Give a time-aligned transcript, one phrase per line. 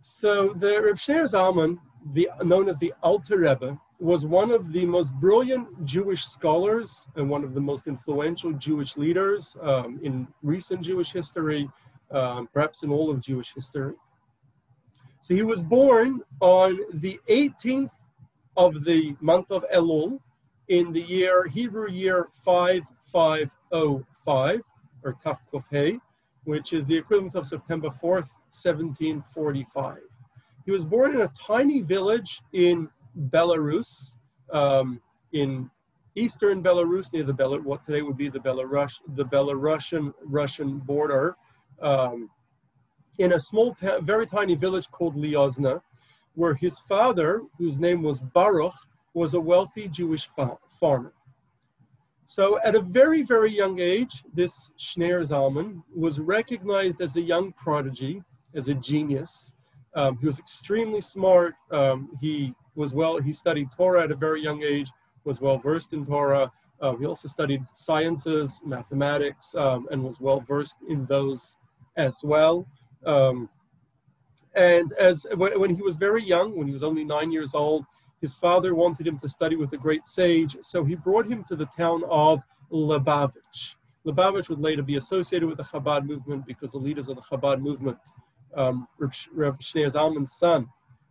[0.00, 1.78] So the Reb Shneir Zalman,
[2.12, 7.28] the, known as the Alter Rebbe, was one of the most brilliant Jewish scholars and
[7.28, 11.68] one of the most influential Jewish leaders um, in recent Jewish history,
[12.12, 13.94] um, perhaps in all of Jewish history.
[15.20, 17.90] So he was born on the 18th
[18.56, 20.20] of the month of Elul
[20.68, 24.62] in the year, Hebrew year 5505,
[25.02, 26.00] or Taf Kuf
[26.44, 29.98] which is the equivalent of September 4th, 1745.
[30.64, 32.88] He was born in a tiny village in
[33.30, 34.14] Belarus,
[34.52, 35.00] um,
[35.32, 35.70] in
[36.14, 41.36] eastern Belarus, near the Bel- what today would be the Belarus, the Belarusian Russian border,
[41.80, 42.30] um,
[43.18, 45.80] in a small, very tiny village called Liozna,
[46.34, 48.74] where his father, whose name was Baruch,
[49.14, 51.12] was a wealthy Jewish fa- farmer.
[52.26, 57.52] So at a very, very young age, this Shneir Zalman was recognized as a young
[57.52, 58.22] prodigy,
[58.54, 59.52] as a genius.
[59.94, 61.54] Um, he was extremely smart.
[61.70, 64.90] Um, he was well, he studied Torah at a very young age,
[65.24, 66.50] was well versed in Torah.
[66.80, 71.56] Um, he also studied sciences, mathematics, um, and was well versed in those
[71.96, 72.66] as well.
[73.04, 73.48] Um,
[74.54, 77.84] and as when, when he was very young, when he was only nine years old,
[78.20, 81.56] his father wanted him to study with a great sage, so he brought him to
[81.56, 82.40] the town of
[82.72, 83.74] Lubavitch.
[84.04, 87.60] Lubavitch would later be associated with the Chabad movement because the leaders of the Chabad
[87.60, 87.98] movement,
[88.54, 90.68] um, Reb Shneir Zalman's son,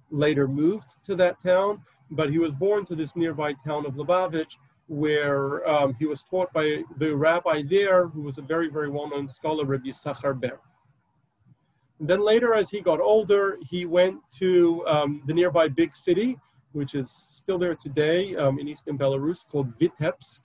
[0.10, 4.58] later moved to that town, but he was born to this nearby town of Lubavitch,
[4.88, 9.28] where um, he was taught by the rabbi there, who was a very, very well-known
[9.28, 10.60] scholar, Rabbi Yisachar Ber.
[12.00, 16.38] And then later, as he got older, he went to um, the nearby big city,
[16.72, 20.42] which is still there today um, in eastern Belarus, called Vitebsk.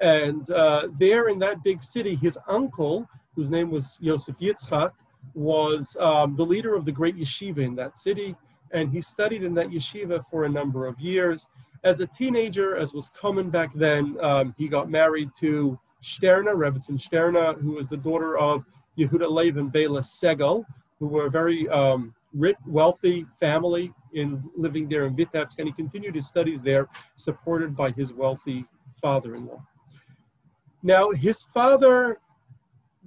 [0.00, 4.92] And uh, there in that big city, his uncle, whose name was Yosef Yitzchak,
[5.34, 8.34] was um, the leader of the great yeshiva in that city
[8.72, 11.48] and he studied in that yeshiva for a number of years.
[11.82, 17.00] As a teenager, as was common back then, um, he got married to Sterna, Rebbetzin
[17.00, 18.64] Sterna, who was the daughter of
[18.98, 20.64] Yehuda Leib and Bela Segal,
[20.98, 25.72] who were a very um, rich, wealthy family in living there in Vitebsk, and he
[25.72, 28.66] continued his studies there, supported by his wealthy
[29.00, 29.62] father-in-law.
[30.82, 32.20] Now, his father,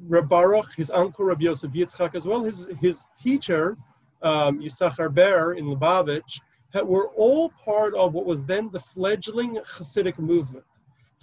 [0.10, 3.78] Baruch, his uncle Rabbi Yosef Yitzchak, as well as his, his teacher,
[4.22, 6.40] um, Yisachar Ber in Lubavitch,
[6.82, 10.66] were all part of what was then the fledgling Hasidic movement.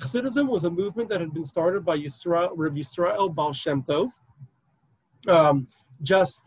[0.01, 4.11] Hasidism was a movement that had been started by Yisrael, Rabbi Yisrael Baal Shem Tov.
[5.29, 5.67] Um,
[6.03, 6.45] just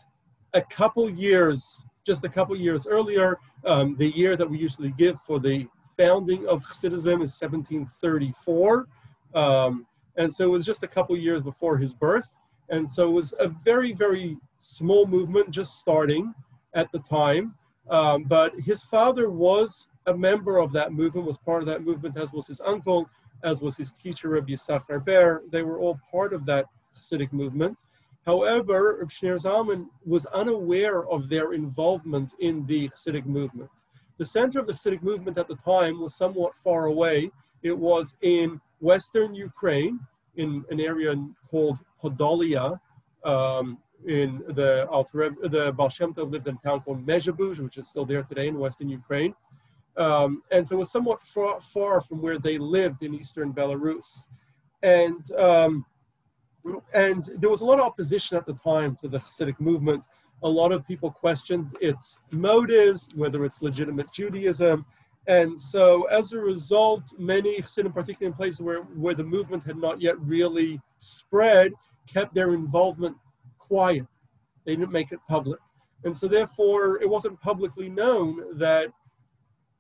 [0.53, 5.19] a couple years, just a couple years earlier, um, the year that we usually give
[5.22, 5.67] for the
[5.97, 8.88] founding of Hasidism is 1734.
[9.35, 9.85] Um,
[10.18, 12.34] and so it was just a couple years before his birth.
[12.69, 16.34] And so it was a very, very small movement just starting
[16.74, 17.56] at the time.
[17.90, 22.18] Um, but his father was a member of that movement, was part of that movement,
[22.18, 23.09] as was his uncle,
[23.44, 25.44] as was his teacher, Rabbi Yisachar Ber.
[25.50, 26.66] They were all part of that
[26.97, 27.78] Hasidic movement.
[28.25, 33.69] However, Rabbi Shneir Zalman was unaware of their involvement in the Hasidic movement.
[34.18, 37.31] The center of the Hasidic movement at the time was somewhat far away.
[37.63, 39.99] It was in western Ukraine,
[40.35, 41.16] in an area
[41.49, 42.79] called Podolia,
[43.23, 45.71] um, in the Alter, the
[46.33, 49.33] lived in a town called Mezhebush, which is still there today in western Ukraine.
[49.95, 54.27] Um, and so it was somewhat far, far, from where they lived in eastern Belarus.
[54.81, 55.85] And, um,
[56.93, 60.03] and there was a lot of opposition at the time to the Hasidic movement.
[60.41, 64.85] A lot of people questioned its motives, whether it's legitimate Judaism.
[65.28, 69.78] And so as a result, many Hasidim, particularly in places where, where the movement had
[69.78, 71.73] not yet really spread,
[72.07, 73.16] kept their involvement
[73.57, 74.06] quiet.
[74.66, 75.59] They didn't make it public.
[76.03, 78.91] And so therefore, it wasn't publicly known that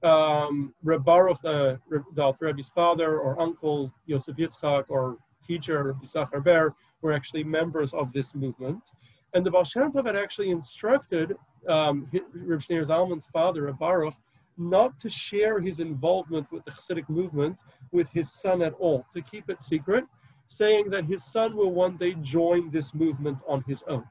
[0.03, 6.73] um, Reb Baruch, uh, the Rebbe's father or uncle, Yosef Yitzchak, or teacher, Yisachar Ber,
[7.01, 8.91] were actually members of this movement.
[9.33, 11.35] And the Baal Shem Tov had actually instructed
[11.67, 14.13] um, Reb Shneir Zalman's father, Reb Baruch,
[14.57, 17.61] not to share his involvement with the Hasidic movement
[17.91, 20.05] with his son at all, to keep it secret,
[20.47, 24.05] saying that his son will one day join this movement on his own.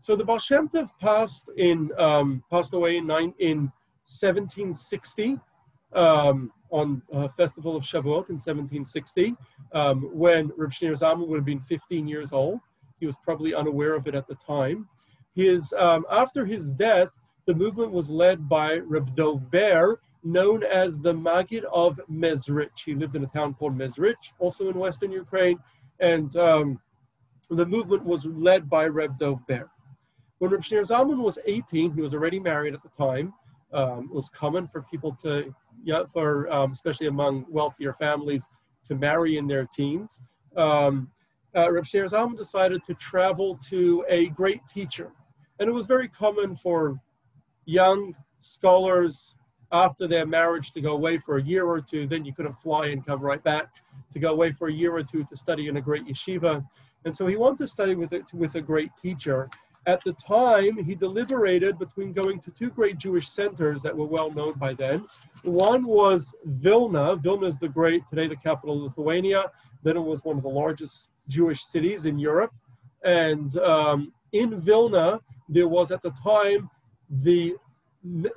[0.00, 3.72] So the Baal Shem Tov passed in um, passed away in, nine, in
[4.04, 5.40] 1760
[5.94, 9.34] um, on a festival of Shavuot in 1760,
[9.72, 12.60] um, when Reb Shneir Zalman would have been 15 years old.
[13.00, 14.88] He was probably unaware of it at the time.
[15.34, 17.10] His um, after his death,
[17.46, 22.84] the movement was led by Reb Dov Ber, known as the Maggid of Mezrich.
[22.84, 25.58] He lived in a town called Mezrich, also in western Ukraine,
[26.00, 26.80] and um,
[27.48, 29.70] the movement was led by Reb Dov Ber.
[30.38, 33.32] When Reb Shneur Zalman was 18, he was already married at the time.
[33.72, 35.54] Um, it was common for people to,
[35.84, 38.48] yeah, for um, especially among wealthier families,
[38.84, 40.20] to marry in their teens.
[40.56, 41.10] Um,
[41.56, 45.12] uh, Reb Shneur Zalman decided to travel to a great teacher.
[45.58, 47.00] And it was very common for
[47.66, 49.34] young scholars
[49.72, 52.06] after their marriage to go away for a year or two.
[52.06, 53.68] Then you couldn't fly and come right back
[54.12, 56.64] to go away for a year or two to study in a great yeshiva.
[57.04, 59.48] And so he wanted to study with, it, with a great teacher.
[59.86, 64.32] At the time, he deliberated between going to two great Jewish centers that were well
[64.32, 65.06] known by then.
[65.42, 67.16] One was Vilna.
[67.16, 69.50] Vilna is the great, today the capital of Lithuania.
[69.84, 72.52] Then it was one of the largest Jewish cities in Europe.
[73.04, 76.68] And um, in Vilna, there was at the time
[77.10, 77.54] the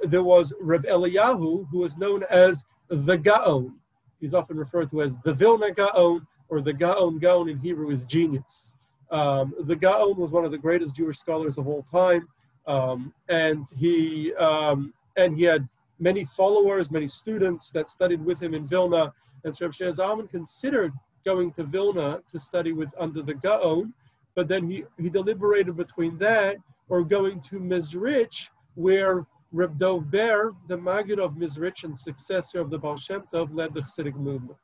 [0.03, 3.75] there was Reb Eliyahu, who was known as the Gaon.
[4.19, 7.19] He's often referred to as the Vilna Gaon, or the Gaon.
[7.19, 8.75] Gaon in Hebrew is genius.
[9.11, 12.27] Um, the Gaon was one of the greatest Jewish scholars of all time,
[12.67, 15.67] um, and he um, and he had
[15.99, 19.13] many followers, many students that studied with him in Vilna.
[19.43, 20.93] And so Reb Zalman considered
[21.25, 23.93] going to Vilna to study with under the Gaon,
[24.35, 26.57] but then he, he deliberated between that
[26.87, 28.49] or going to Mezrich,
[28.79, 33.49] where Reb Dov Ber, the Maggid of Mezrich and successor of the Baal Shem Tov,
[33.53, 34.57] led the Chassidic movement.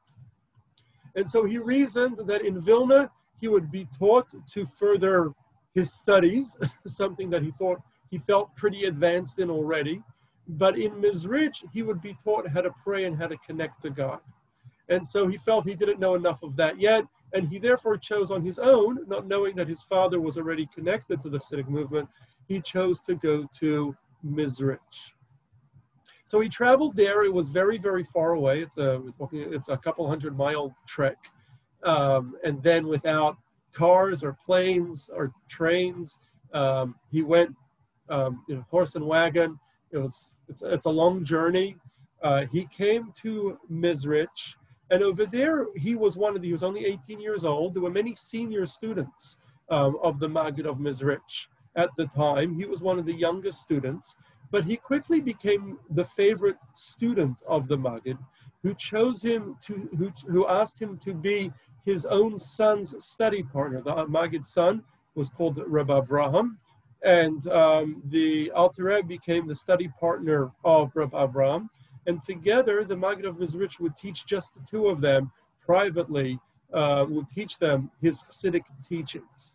[1.15, 5.33] And so he reasoned that in Vilna, he would be taught to further
[5.73, 6.55] his studies,
[6.87, 10.01] something that he thought he felt pretty advanced in already.
[10.47, 13.89] But in Mezrich, he would be taught how to pray and how to connect to
[13.89, 14.19] God.
[14.87, 18.31] And so he felt he didn't know enough of that yet, and he therefore chose
[18.31, 22.07] on his own, not knowing that his father was already connected to the Hasidic movement,
[22.47, 25.11] he chose to go to Mizrich.
[26.25, 27.23] So he traveled there.
[27.23, 28.61] It was very, very far away.
[28.61, 29.01] It's a.
[29.31, 31.17] It's a couple hundred mile trek,
[31.83, 33.37] um, and then without
[33.73, 36.17] cars or planes or trains,
[36.53, 37.55] um, he went
[38.09, 39.59] um, horse and wagon.
[39.91, 41.77] It was it's, it's a long journey.
[42.23, 44.55] Uh, he came to Mizrich,
[44.89, 47.75] and over there, he was one of the, he was only 18 years old.
[47.75, 49.37] There were many senior students
[49.69, 52.55] um, of the Maggid of Mizrich at the time.
[52.55, 54.15] He was one of the youngest students,
[54.51, 58.17] but he quickly became the favorite student of the Maggid,
[58.63, 61.51] who chose him to, who, who asked him to be
[61.85, 63.81] his own son's study partner.
[63.81, 64.83] The Maggid's son
[65.13, 66.57] was called Reb Avraham,
[67.03, 71.69] and um, the Alter Rebbe became the study partner of Reb Avraham.
[72.07, 75.31] And together, the Maggid of Mizrich would teach just the two of them
[75.63, 76.39] privately,
[76.73, 79.54] uh, would teach them his Hasidic teachings.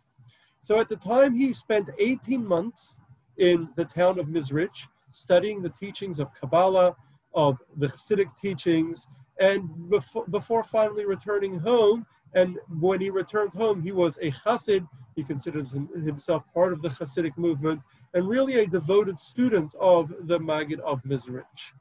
[0.61, 2.97] So at the time, he spent 18 months
[3.37, 6.95] in the town of Mizrich, studying the teachings of Kabbalah,
[7.33, 9.07] of the Hasidic teachings,
[9.39, 12.05] and before, before finally returning home.
[12.35, 14.87] And when he returned home, he was a Chassid.
[15.15, 17.81] He considers himself part of the Hasidic movement
[18.13, 21.73] and really a devoted student of the Maggid of Mizrich.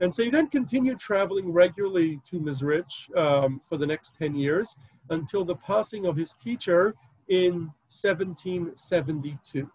[0.00, 4.74] And so he then continued traveling regularly to Mizrich um, for the next 10 years
[5.10, 6.94] until the passing of his teacher
[7.28, 9.70] in 1772.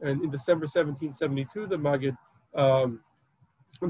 [0.00, 2.16] And in December 1772, the Maggid
[2.54, 3.00] um,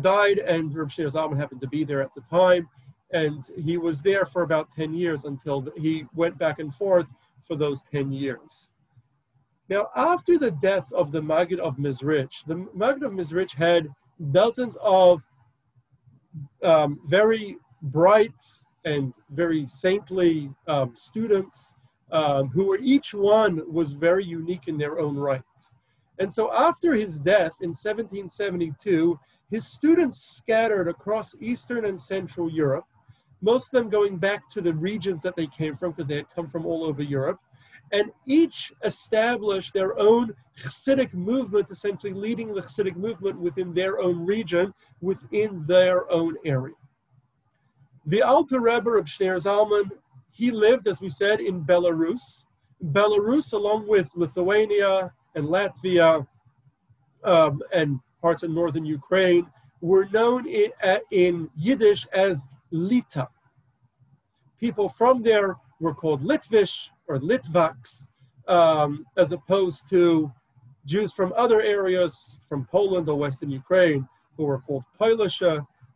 [0.00, 2.68] died, and Reb Shneur Zalman happened to be there at the time.
[3.12, 7.06] And he was there for about 10 years until he went back and forth
[7.42, 8.72] for those 10 years.
[9.68, 13.88] Now, after the death of the Maggid of Mizrich, the Maggid of Mizrich had
[14.32, 15.22] dozens of
[16.62, 18.34] um, very bright
[18.84, 21.74] and very saintly um, students
[22.12, 25.42] um, who were each one was very unique in their own right.
[26.18, 29.18] And so after his death in 1772,
[29.50, 32.84] his students scattered across Eastern and Central Europe,
[33.40, 36.30] most of them going back to the regions that they came from because they had
[36.30, 37.40] come from all over Europe
[37.92, 44.24] and each established their own Hasidic movement, essentially leading the Hasidic movement within their own
[44.24, 46.74] region, within their own area.
[48.06, 49.90] The Alter Rebbe of Shneur Zalman,
[50.32, 52.44] he lived, as we said, in Belarus.
[52.82, 56.26] Belarus, along with Lithuania and Latvia
[57.22, 59.46] um, and parts of northern Ukraine,
[59.80, 63.28] were known in, uh, in Yiddish as Lita.
[64.58, 68.06] People from there were called Litvish, or Litvaks,
[68.48, 70.32] um, as opposed to
[70.86, 75.42] Jews from other areas, from Poland or Western Ukraine, who were called Polish,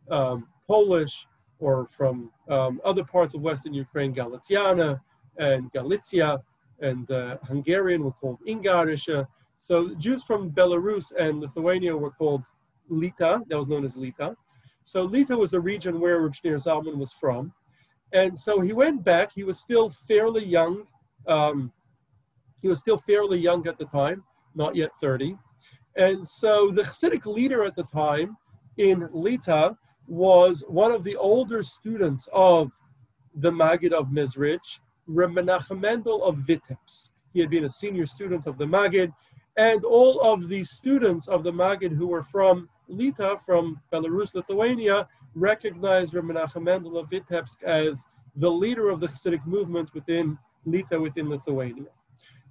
[0.09, 1.25] um, Polish,
[1.59, 5.01] or from um, other parts of Western Ukraine, Galiciana
[5.37, 6.41] and Galicia,
[6.81, 9.27] and uh, Hungarian were called Ingarisha.
[9.57, 12.43] So Jews from Belarus and Lithuania were called
[12.89, 14.35] Lita, that was known as Lita.
[14.83, 17.51] So Lita was the region where Reb Zalman was from.
[18.13, 20.85] And so he went back, he was still fairly young
[21.27, 21.71] um,
[22.61, 24.23] he was still fairly young at the time,
[24.55, 25.37] not yet 30.
[25.95, 28.37] And so the Hasidic leader at the time
[28.77, 29.75] in Lita
[30.07, 32.71] was one of the older students of
[33.35, 37.11] the Maggid of Mezrich, Reb Menachem Mendel of Vitebsk.
[37.33, 39.13] He had been a senior student of the Maggid,
[39.57, 45.07] and all of the students of the Maggid who were from Lita, from Belarus, Lithuania,
[45.35, 50.99] recognized Reb Menachem Mendel of Vitebsk as the leader of the Hasidic movement within Lita,
[50.99, 51.91] within Lithuania.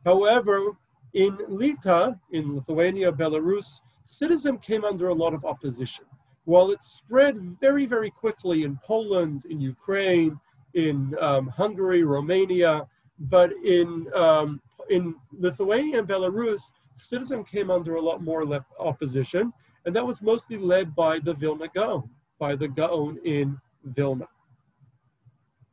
[0.04, 0.72] However,
[1.14, 6.04] in Lita, in Lithuania, Belarus, Hasidism came under a lot of opposition.
[6.46, 10.38] While it spread very, very quickly in Poland, in Ukraine,
[10.74, 12.86] in um, Hungary, Romania,
[13.18, 18.44] but in um, in Lithuania and Belarus, Hasidism came under a lot more
[18.78, 19.52] opposition,
[19.84, 24.28] and that was mostly led by the Vilna Gaon, by the Gaon in Vilna.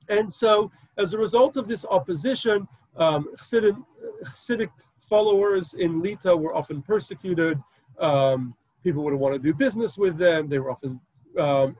[0.09, 3.77] And so, as a result of this opposition, um, Hasidic,
[4.25, 7.61] Hasidic followers in Lita were often persecuted.
[7.99, 10.49] Um, people wouldn't want to do business with them.
[10.49, 10.99] They were often
[11.37, 11.75] um,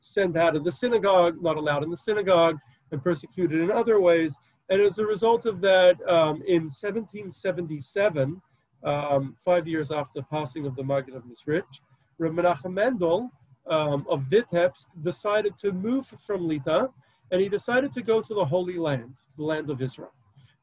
[0.00, 2.58] sent out of the synagogue, not allowed in the synagogue,
[2.92, 4.38] and persecuted in other ways.
[4.68, 8.40] And as a result of that, um, in 1777,
[8.84, 11.80] um, five years after the passing of the Maggid of Mezrich,
[12.18, 13.30] Reb Menachem Mendel
[13.66, 16.88] um, of Vitebsk decided to move from Lita,
[17.30, 20.12] and he decided to go to the Holy Land, the land of Israel.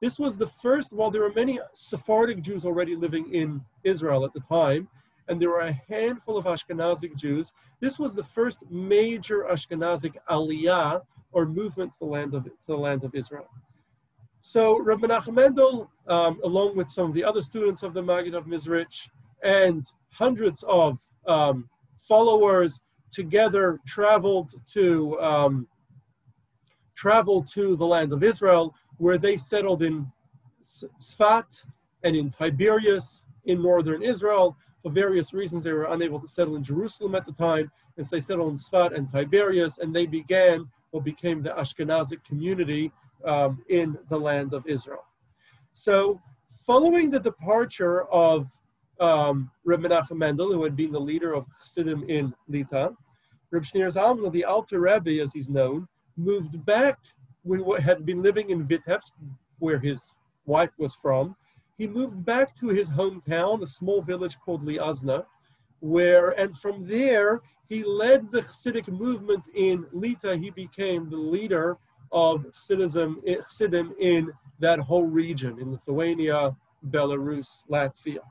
[0.01, 4.33] This was the first, while there were many Sephardic Jews already living in Israel at
[4.33, 4.87] the time,
[5.27, 11.01] and there were a handful of Ashkenazic Jews, this was the first major Ashkenazic aliyah
[11.31, 13.47] or movement to the land of, to the land of Israel.
[14.41, 18.35] So Rabbi Menachem Mendel, um, along with some of the other students of the Maggid
[18.35, 19.07] of Mezrich
[19.41, 21.69] and hundreds of um,
[22.01, 25.67] followers, together traveled to um,
[26.95, 30.11] traveled to the land of Israel, where they settled in
[30.63, 31.65] Sfat
[32.03, 34.57] and in Tiberias in northern Israel.
[34.83, 38.15] For various reasons, they were unable to settle in Jerusalem at the time, and so
[38.15, 42.91] they settled in Sfat and Tiberias, and they began what became the Ashkenazic community
[43.23, 45.05] um, in the land of Israel.
[45.73, 46.21] So,
[46.67, 48.49] following the departure of
[48.99, 52.93] um, Reb Menachem Mendel, who had been the leader of Chassidim in Lita,
[53.51, 55.87] Reb Shneur Zalman, the Alter Rebbe, as he's known,
[56.17, 56.99] moved back.
[57.43, 59.11] We had been living in Vitebsk,
[59.59, 61.35] where his wife was from.
[61.83, 65.25] He moved back to his hometown, a small village called Liazna,
[65.81, 70.37] where, and from there, he led the Hasidic movement in Lita.
[70.37, 71.77] He became the leader
[72.09, 76.55] of Hasidism, eh, Hasidim in that whole region, in Lithuania,
[76.89, 78.23] Belarus, Latvia.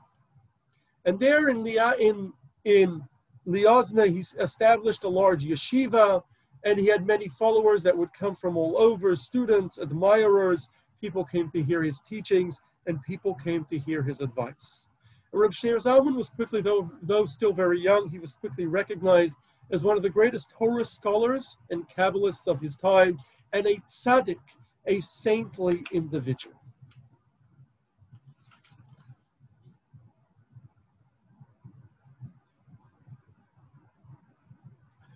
[1.05, 2.33] And there in, Lia, in,
[2.65, 3.03] in
[3.47, 6.23] Liazna, he established a large yeshiva,
[6.63, 10.69] and he had many followers that would come from all over, students, admirers.
[10.99, 14.87] People came to hear his teachings, and people came to hear his advice.
[15.31, 19.37] Reb Shneur Zalman was quickly, though, though still very young, he was quickly recognized
[19.71, 23.17] as one of the greatest Torah scholars and Kabbalists of his time,
[23.51, 24.37] and a tzaddik,
[24.85, 26.55] a saintly individual.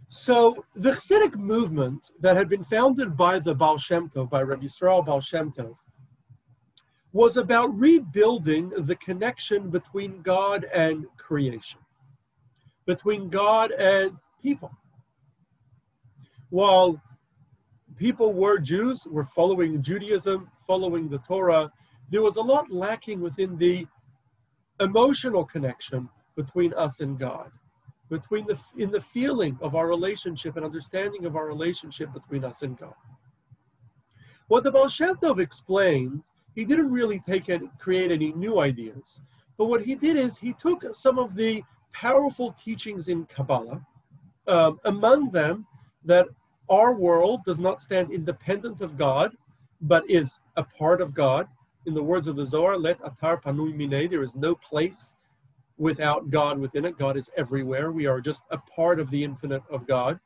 [0.10, 4.66] So the Chassidic movement that had been founded by the Baal Shem Tov, by Rabbi
[4.66, 5.76] Yisrael Baal Shem Tov,
[7.18, 11.80] was about rebuilding the connection between God and creation,
[12.86, 14.72] between God and people.
[16.52, 17.02] While
[17.96, 21.72] people were Jews, were following Judaism, following the Torah,
[22.12, 23.88] there was a lot lacking within the
[24.80, 27.50] emotional connection between us and God,
[28.12, 32.62] between the in the feeling of our relationship and understanding of our relationship between us
[32.62, 32.94] and God.
[34.50, 36.22] What the Baal Shem Tov explained,
[36.58, 39.22] he didn't really take and create any new ideas,
[39.60, 43.86] but what he did is he took some of the powerful teachings in Kabbalah,
[44.48, 45.68] um, among them
[46.04, 46.26] that
[46.68, 49.38] our world does not stand independent of God,
[49.82, 51.48] but is a part of God.
[51.86, 55.14] In the words of the Zohar, leit atar panui minei, there is no place
[55.78, 56.98] without God within it.
[56.98, 57.92] God is everywhere.
[57.92, 60.20] We are just a part of the infinite of God.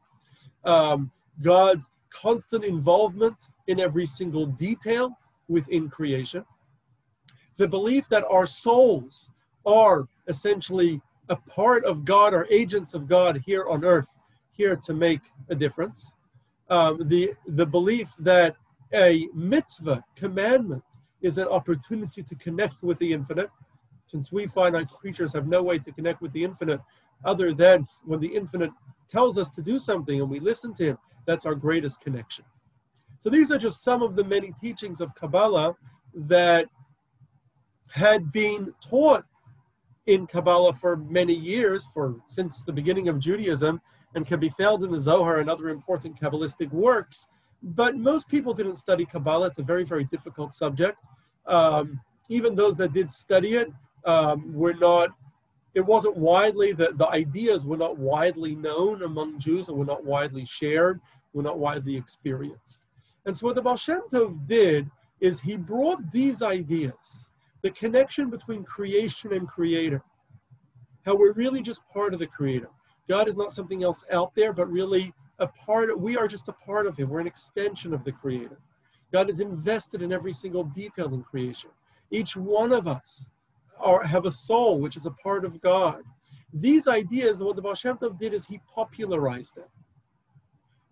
[0.63, 1.11] Um,
[1.41, 3.35] God's constant involvement
[3.67, 5.17] in every single detail
[5.51, 6.45] within creation.
[7.57, 9.29] The belief that our souls
[9.65, 14.07] are essentially a part of God or agents of God here on earth,
[14.51, 16.11] here to make a difference.
[16.69, 18.55] Um, the, the belief that
[18.93, 20.83] a mitzvah, commandment,
[21.21, 23.49] is an opportunity to connect with the infinite.
[24.05, 26.81] Since we finite creatures have no way to connect with the infinite
[27.23, 28.71] other than when the infinite
[29.09, 32.43] tells us to do something and we listen to him, that's our greatest connection.
[33.21, 35.75] So these are just some of the many teachings of Kabbalah
[36.13, 36.67] that
[37.89, 39.23] had been taught
[40.07, 43.79] in Kabbalah for many years, for since the beginning of Judaism,
[44.15, 47.27] and can be found in the Zohar and other important Kabbalistic works.
[47.61, 49.47] But most people didn't study Kabbalah.
[49.47, 50.97] It's a very, very difficult subject.
[51.45, 53.71] Um, even those that did study it
[54.05, 55.11] um, were not,
[55.75, 60.03] it wasn't widely, the, the ideas were not widely known among Jews and were not
[60.03, 60.99] widely shared,
[61.33, 62.81] were not widely experienced.
[63.25, 67.29] And so what the Baal Shem Tov did is he brought these ideas,
[67.61, 70.03] the connection between creation and creator,
[71.05, 72.69] how we're really just part of the creator.
[73.07, 76.47] God is not something else out there, but really a part of, we are just
[76.47, 77.09] a part of him.
[77.09, 78.59] We're an extension of the creator.
[79.11, 81.69] God is invested in every single detail in creation.
[82.11, 83.27] Each one of us
[83.79, 86.03] are, have a soul, which is a part of God.
[86.53, 89.67] These ideas, what the Baal Shem Tov did is he popularized them.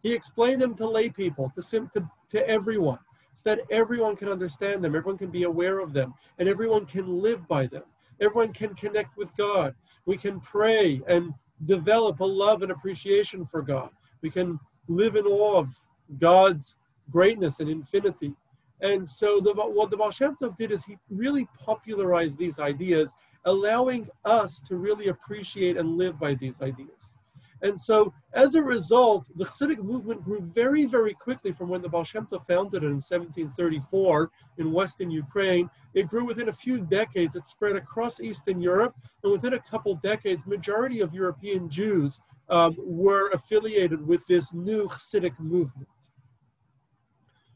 [0.02, 3.00] He explained them to lay people, to, to, to everyone
[3.34, 7.22] so that everyone can understand them, everyone can be aware of them, and everyone can
[7.22, 7.84] live by them.
[8.22, 9.76] Everyone can connect with God.
[10.06, 11.34] We can pray and
[11.66, 13.90] develop a love and appreciation for God.
[14.22, 15.76] We can live in awe of
[16.20, 16.76] God's
[17.10, 18.34] greatness and infinity.
[18.82, 23.14] And so the, what the Baal Shem Tov did is he really popularized these ideas,
[23.46, 27.16] allowing us to really appreciate and live by these ideas.
[27.62, 31.90] And so, as a result, the Hasidic movement grew very, very quickly from when the
[31.90, 35.70] Baal Shem Tov founded it in 1734 in Western Ukraine.
[35.94, 37.36] It grew within a few decades.
[37.36, 42.76] It spread across Eastern Europe, and within a couple decades, majority of European Jews um,
[42.80, 45.90] were affiliated with this new Hasidic movement.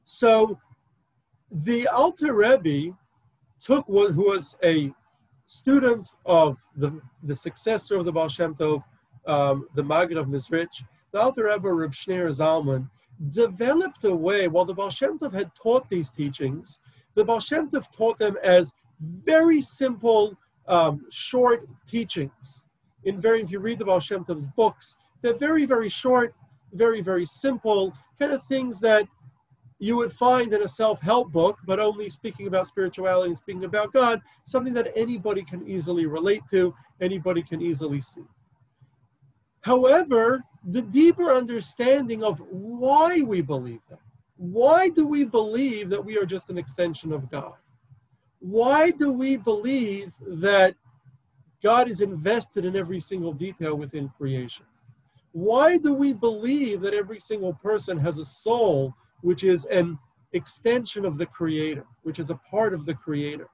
[0.05, 0.60] So,
[1.50, 2.95] the Alter Rebbe
[3.62, 4.91] took what who was a
[5.45, 8.83] student of the, the successor of the Baal Shem Tov,
[9.25, 12.89] um, the Maggid of Mezritch, the Alter Rebbe Reb Shneur Zalman,
[13.30, 16.80] developed a way, while the Baal Shem Tov had taught these teachings,
[17.15, 20.38] the Baal Shem Tov taught them as very simple,
[20.68, 22.65] um, short teachings.
[23.06, 26.36] In very, if you read the Baal Shem Tov's books, they're very, very short,
[26.74, 29.07] very, very simple, kind of things that
[29.79, 33.92] you would find in a self-help book, but only speaking about spirituality and speaking about
[33.92, 38.24] God, something that anybody can easily relate to, anybody can easily see.
[39.64, 44.00] However, the deeper understanding of why we believe that.
[44.36, 47.54] Why do we believe that we are just an extension of God?
[48.40, 50.76] Why do we believe that
[51.64, 54.66] God is invested in every single detail within creation?
[55.32, 59.98] Why do we believe that every single person has a soul which is an
[60.34, 63.48] extension of the Creator, which is a part of the Creator?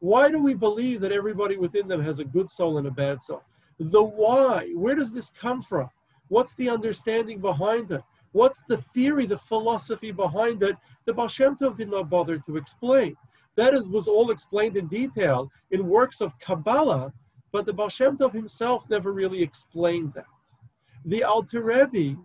[0.00, 3.20] Why do we believe that everybody within them has a good soul and a bad
[3.20, 3.42] soul?
[3.78, 5.88] The why, where does this come from?
[6.28, 8.02] What's the understanding behind it?
[8.32, 10.76] What's the theory, the philosophy behind it?
[11.06, 13.16] The Baal Shem Tov did not bother to explain.
[13.56, 17.12] That is, was all explained in detail in works of Kabbalah,
[17.52, 20.26] but the Baal Shem Tov himself never really explained that.
[21.04, 22.20] The Alter Rebbe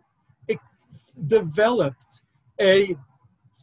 [1.27, 2.21] developed
[2.59, 2.95] a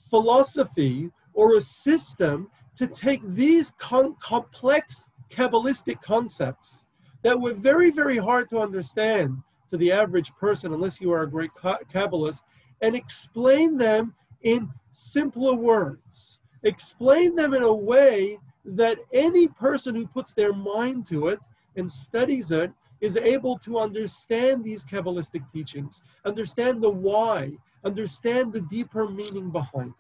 [0.09, 6.87] philosophy or a system to take these complex Kabbalistic concepts
[7.23, 11.31] that were very, very hard to understand to the average person, unless you are a
[11.31, 12.43] great Kabbalist,
[12.81, 16.41] and explain them in simpler words.
[16.63, 21.41] Explain them in a way that any person who puts their mind to it
[21.77, 27.53] and studies it is able to understand these Kabbalistic teachings, understand the why,
[27.85, 29.95] understand the deeper meaning behind.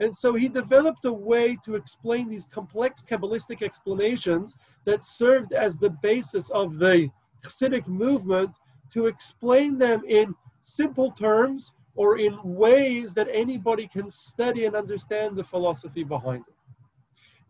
[0.00, 5.76] And so he developed a way to explain these complex Kabbalistic explanations that served as
[5.76, 7.10] the basis of the
[7.44, 8.50] Hasidic movement
[8.92, 15.36] to explain them in simple terms or in ways that anybody can study and understand
[15.36, 16.54] the philosophy behind it.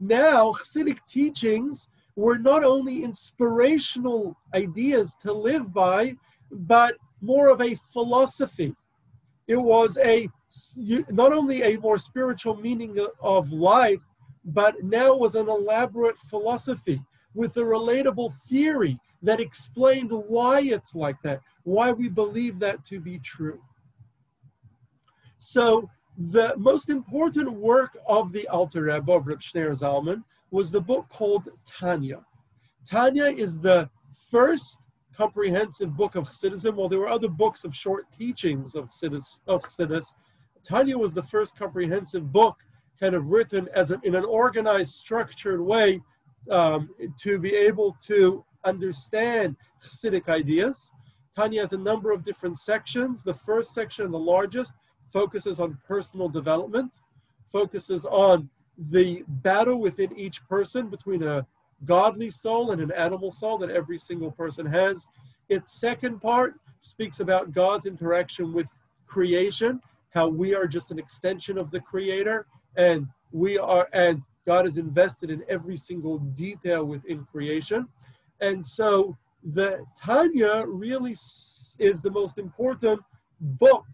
[0.00, 1.86] Now, Hasidic teachings
[2.16, 6.16] were not only inspirational ideas to live by,
[6.50, 8.74] but more of a philosophy.
[9.46, 10.28] It was a
[11.10, 14.00] not only a more spiritual meaning of life,
[14.44, 17.02] but now was an elaborate philosophy
[17.34, 23.00] with a relatable theory that explained why it's like that, why we believe that to
[23.00, 23.60] be true.
[25.38, 30.80] So the most important work of the Alter Rebbe of Reb Shneur Zalman was the
[30.80, 32.24] book called Tanya.
[32.84, 33.88] Tanya is the
[34.30, 34.78] first
[35.14, 36.74] comprehensive book of Hasidism.
[36.74, 40.14] Well, there were other books of short teachings of Chassidus, of Chassidus
[40.66, 42.56] Tanya was the first comprehensive book
[42.98, 46.00] kind of written as in an organized, structured way
[46.50, 50.92] um, to be able to understand Hasidic ideas.
[51.34, 53.22] Tanya has a number of different sections.
[53.22, 54.74] The first section, the largest,
[55.12, 56.98] focuses on personal development,
[57.50, 58.48] focuses on
[58.90, 61.46] the battle within each person between a
[61.84, 65.08] godly soul and an animal soul that every single person has.
[65.48, 68.68] Its second part speaks about God's interaction with
[69.06, 72.46] creation, how we are just an extension of the Creator,
[72.76, 77.88] and we are, and God is invested in every single detail within creation.
[78.40, 83.00] And so the Tanya really is the most important
[83.40, 83.86] book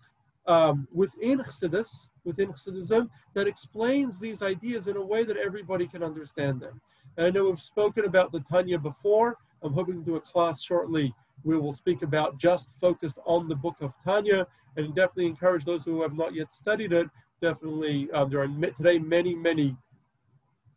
[0.46, 6.02] um, within Chassidus, within Chassidism, that explains these ideas in a way that everybody can
[6.02, 6.80] understand them.
[7.16, 9.38] And I know we've spoken about the Tanya before.
[9.62, 11.14] I'm hoping to do a class shortly.
[11.44, 14.46] We will speak about just focused on the book of Tanya,
[14.76, 17.08] and definitely encourage those who have not yet studied it.
[17.40, 19.76] Definitely, um, there are today many, many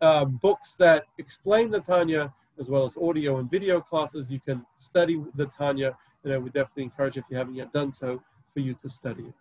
[0.02, 4.30] um, books that explain the Tanya, as well as audio and video classes.
[4.30, 7.92] You can study the Tanya, and I would definitely encourage, if you haven't yet done
[7.92, 8.22] so,
[8.54, 9.34] for you to study it.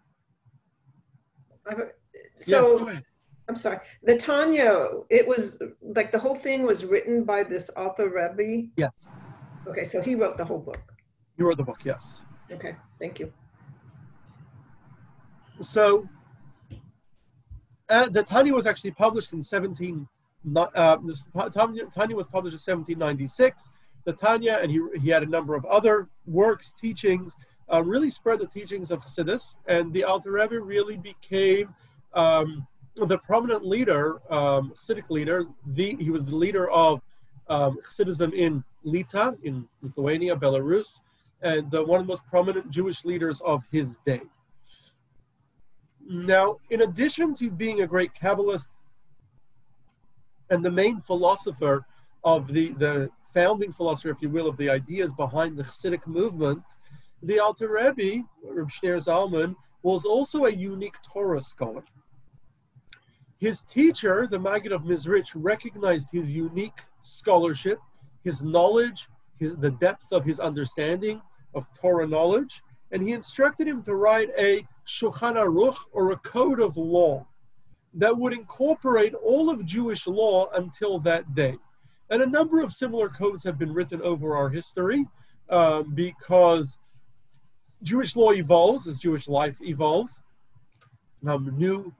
[2.41, 3.03] So, yes,
[3.49, 3.79] I'm sorry.
[4.03, 8.69] The Tanya, it was like the whole thing was written by this Alter Rebbe.
[8.77, 8.93] Yes.
[9.67, 10.95] Okay, so he wrote the whole book.
[11.39, 12.17] He wrote the book, yes.
[12.51, 13.33] Okay, thank you.
[15.63, 16.09] So,
[17.89, 20.07] uh, the Tanya was actually published in 17.
[20.57, 21.25] Uh, this,
[21.55, 23.69] Tanya, Tanya was published in 1796.
[24.05, 27.37] The Tanya, and he, he had a number of other works, teachings,
[27.73, 31.73] uh, really spread the teachings of Chassidus, and the Alter Rebbe really became
[32.15, 35.47] um, the prominent leader, um, Hasidic leader.
[35.69, 37.01] The, he was the leader of
[37.49, 41.01] um, Hasidism in Lita, in Lithuania, Belarus,
[41.43, 44.23] and uh, one of the most prominent Jewish leaders of his day.
[46.07, 48.69] Now, in addition to being a great Kabbalist
[50.51, 51.85] and the main philosopher
[52.25, 56.63] of the, the founding philosopher, if you will, of the ideas behind the Hasidic movement,
[57.23, 61.85] the Alter Rebbe, Reb Shneur Zalman, was also a unique Torah scholar.
[63.39, 67.79] His teacher, the Maggid of Mezritch, recognized his unique scholarship,
[68.25, 71.23] his knowledge, his, the depth of his understanding
[71.55, 76.61] of Torah knowledge, and he instructed him to write a Shulchan Aruch, or a code
[76.61, 77.27] of law,
[77.95, 81.57] that would incorporate all of Jewish law until that day.
[82.11, 85.07] And a number of similar codes have been written over our history
[85.51, 86.79] um, because
[87.83, 90.23] Jewish law evolves as Jewish life evolves.
[91.27, 91.93] Um, new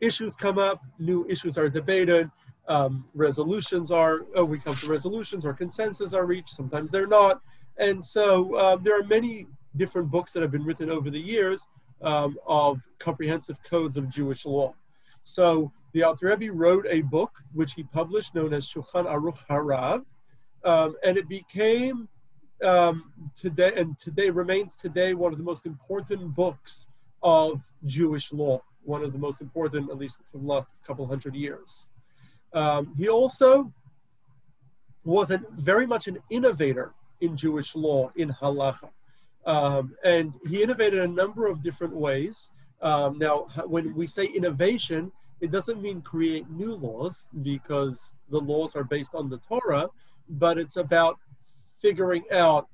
[0.00, 2.30] issues come up, new issues are debated,
[2.68, 7.40] um, resolutions are, oh, we come to resolutions or consensus are reached, sometimes they're not.
[7.78, 11.66] And so uh, there are many different books that have been written over the years
[12.02, 14.74] um, of comprehensive codes of Jewish law.
[15.24, 20.04] So the Alter Rebbe wrote a book which he published known as Shulchan Aruch Harav,
[20.64, 22.08] um, and it became
[22.62, 26.86] um, today and today remains today one of the most important books
[27.22, 31.34] of Jewish law, one of the most important, at least for the last couple hundred
[31.34, 31.86] years.
[32.52, 33.72] Um, he also
[35.04, 38.90] was a, very much an innovator in Jewish law in halacha.
[39.46, 42.50] Um, and he innovated a number of different ways.
[42.80, 48.76] Um, now, when we say innovation, it doesn't mean create new laws because the laws
[48.76, 49.88] are based on the Torah,
[50.28, 51.18] but it's about
[51.80, 52.68] figuring out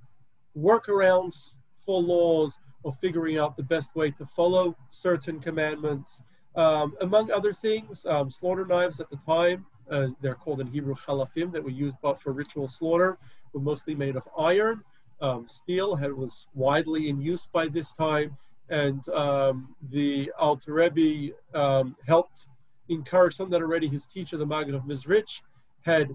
[0.56, 6.20] workarounds for laws or figuring out the best way to follow certain commandments.
[6.54, 10.94] Um, among other things, um, slaughter knives at the time, uh, they're called in Hebrew
[10.94, 13.18] chalafim, that were used but for ritual slaughter,
[13.52, 14.82] were mostly made of iron.
[15.20, 18.36] Um, steel had, was widely in use by this time,
[18.68, 22.46] and um, the Alter Rebbe um, helped
[22.88, 25.42] encourage something that already his teacher, the Maggid of Mezritch,
[25.82, 26.14] had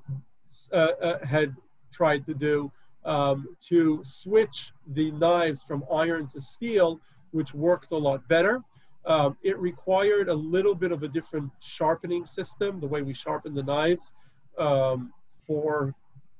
[0.71, 1.55] uh, uh, had
[1.91, 2.71] tried to do,
[3.05, 6.99] um, to switch the knives from iron to steel,
[7.31, 8.61] which worked a lot better.
[9.05, 13.53] Um, it required a little bit of a different sharpening system, the way we sharpen
[13.53, 14.13] the knives.
[14.57, 15.11] Um,
[15.45, 15.93] for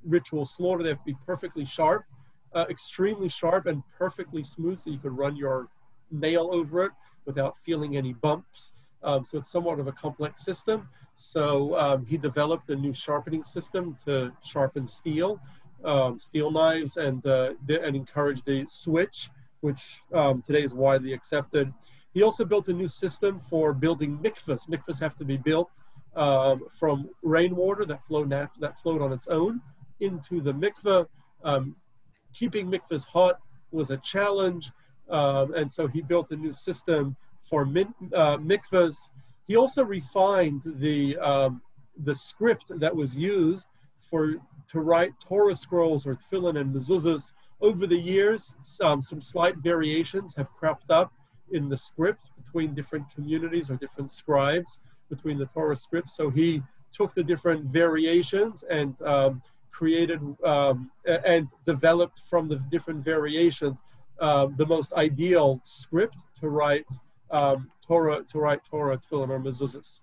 [0.06, 2.06] ritual slaughter, they have to be perfectly sharp,
[2.54, 5.68] uh, extremely sharp and perfectly smooth so you could run your
[6.12, 6.92] nail over it
[7.26, 8.74] without feeling any bumps.
[9.04, 10.88] Um, so it's somewhat of a complex system.
[11.16, 15.40] So um, he developed a new sharpening system to sharpen steel
[15.84, 19.30] um, steel knives and, uh, and encouraged the switch,
[19.62, 21.74] which um, today is widely accepted.
[22.14, 24.68] He also built a new system for building mikvahs.
[24.70, 25.80] Mikvahs have to be built
[26.16, 29.62] um, from rainwater that flowed, that flowed on its own
[30.00, 31.06] into the mikveh.
[31.44, 31.76] Um,
[32.34, 33.40] keeping mikvahs hot
[33.72, 34.72] was a challenge,
[35.10, 38.96] um, and so he built a new system for min- uh, mikvahs.
[39.46, 41.62] He also refined the um,
[42.04, 43.68] the script that was used
[44.00, 44.36] for
[44.70, 47.34] to write Torah scrolls or tefillin and mezuzahs.
[47.62, 51.14] Over the years, some, some slight variations have cropped up
[51.52, 54.80] in the script between different communities or different scribes
[55.10, 56.16] between the Torah scripts.
[56.16, 59.42] So he took the different variations and um,
[59.74, 63.82] created um, and developed from the different variations
[64.20, 66.88] uh, the most ideal script to write
[67.32, 70.02] um, Torah, to write Torah, Tefillin, or mezuzahs.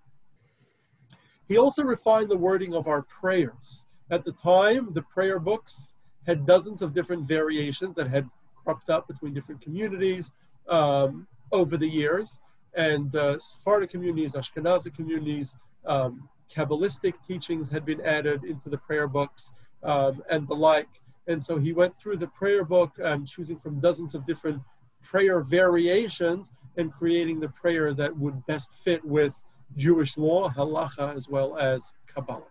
[1.47, 3.83] He also refined the wording of our prayers.
[4.09, 5.95] At the time, the prayer books
[6.27, 8.29] had dozens of different variations that had
[8.63, 10.31] cropped up between different communities
[10.67, 12.39] um, over the years.
[12.75, 15.55] And uh, Sephardic communities, Ashkenazi communities,
[15.85, 19.51] um, Kabbalistic teachings had been added into the prayer books
[19.83, 20.89] um, and the like.
[21.27, 24.61] And so he went through the prayer book, um, choosing from dozens of different
[25.01, 29.33] prayer variations and creating the prayer that would best fit with
[29.77, 32.43] Jewish law, halacha, as well as Kabbalah.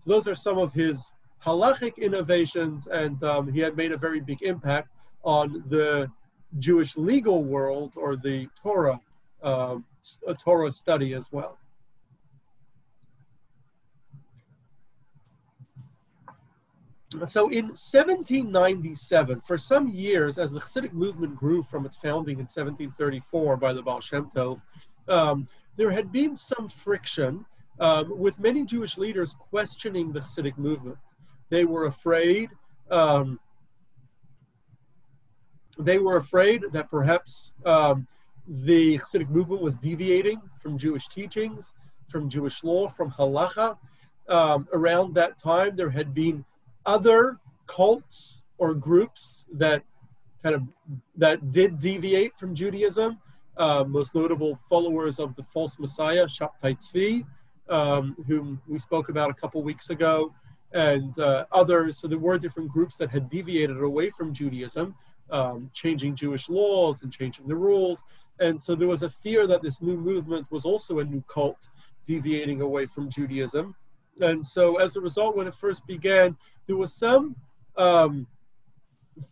[0.00, 1.12] So those are some of his
[1.44, 4.88] halachic innovations, and um, he had made a very big impact
[5.24, 6.10] on the
[6.58, 9.00] Jewish legal world or the Torah,
[9.42, 9.84] um,
[10.38, 11.58] Torah study as well.
[17.26, 22.46] So in 1797, for some years, as the Hasidic movement grew from its founding in
[22.46, 24.60] 1734 by the Baal Shem Tov,
[25.08, 27.44] um, there had been some friction
[27.78, 30.98] um, with many Jewish leaders questioning the Hasidic movement.
[31.50, 32.50] They were afraid.
[32.90, 33.38] Um,
[35.78, 38.06] they were afraid that perhaps um,
[38.46, 41.72] the Hasidic movement was deviating from Jewish teachings,
[42.08, 43.78] from Jewish law, from halacha.
[44.28, 46.44] Um, around that time, there had been
[46.86, 49.82] other cults or groups that
[50.42, 50.62] kind of
[51.16, 53.18] that did deviate from Judaism.
[53.56, 57.24] Uh, most notable followers of the false Messiah, Shabtai Tzvi,
[57.68, 60.34] um, whom we spoke about a couple weeks ago,
[60.72, 61.98] and uh, others.
[61.98, 64.94] So there were different groups that had deviated away from Judaism,
[65.30, 68.02] um, changing Jewish laws and changing the rules.
[68.40, 71.68] And so there was a fear that this new movement was also a new cult
[72.06, 73.74] deviating away from Judaism.
[74.20, 77.36] And so as a result, when it first began, there was some
[77.76, 78.26] um,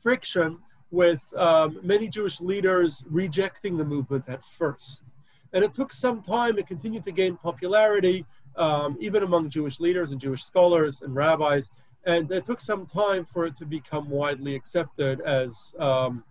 [0.02, 0.58] friction
[0.90, 5.04] with um, many Jewish leaders rejecting the movement at first.
[5.52, 8.24] And it took some time, it continued to gain popularity,
[8.56, 11.70] um, even among Jewish leaders and Jewish scholars and rabbis.
[12.04, 16.24] And it took some time for it to become widely accepted as, um,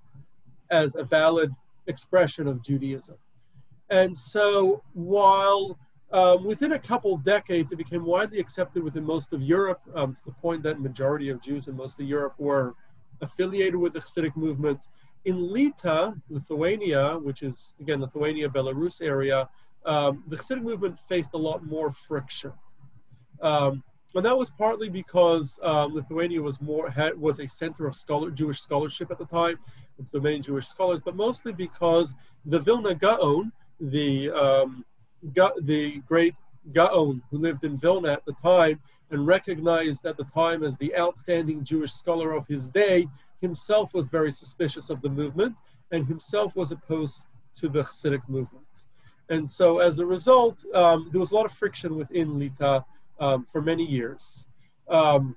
[0.69, 1.51] as a valid
[1.87, 3.15] expression of Judaism.
[3.89, 5.77] And so while
[6.13, 10.25] um, within a couple decades, it became widely accepted within most of Europe um, to
[10.25, 12.75] the point that majority of Jews in most of Europe were
[13.21, 14.79] affiliated with the Hasidic movement.
[15.25, 19.47] In Lita, Lithuania, which is again Lithuania, Belarus area,
[19.85, 22.51] um, the Hasidic movement faced a lot more friction,
[23.41, 27.95] um, and that was partly because um, Lithuania was more had, was a center of
[27.95, 29.57] scholar, Jewish scholarship at the time.
[29.97, 34.83] It's the main Jewish scholars, but mostly because the Vilna Gaon, the um,
[35.23, 36.35] the great
[36.73, 38.79] Gaon, who lived in Vilna at the time
[39.09, 43.07] and recognized at the time as the outstanding Jewish scholar of his day,
[43.41, 45.57] himself was very suspicious of the movement
[45.91, 48.65] and himself was opposed to the Hasidic movement.
[49.29, 52.85] And so as a result, um, there was a lot of friction within Lita
[53.19, 54.45] um, for many years.
[54.87, 55.35] Um,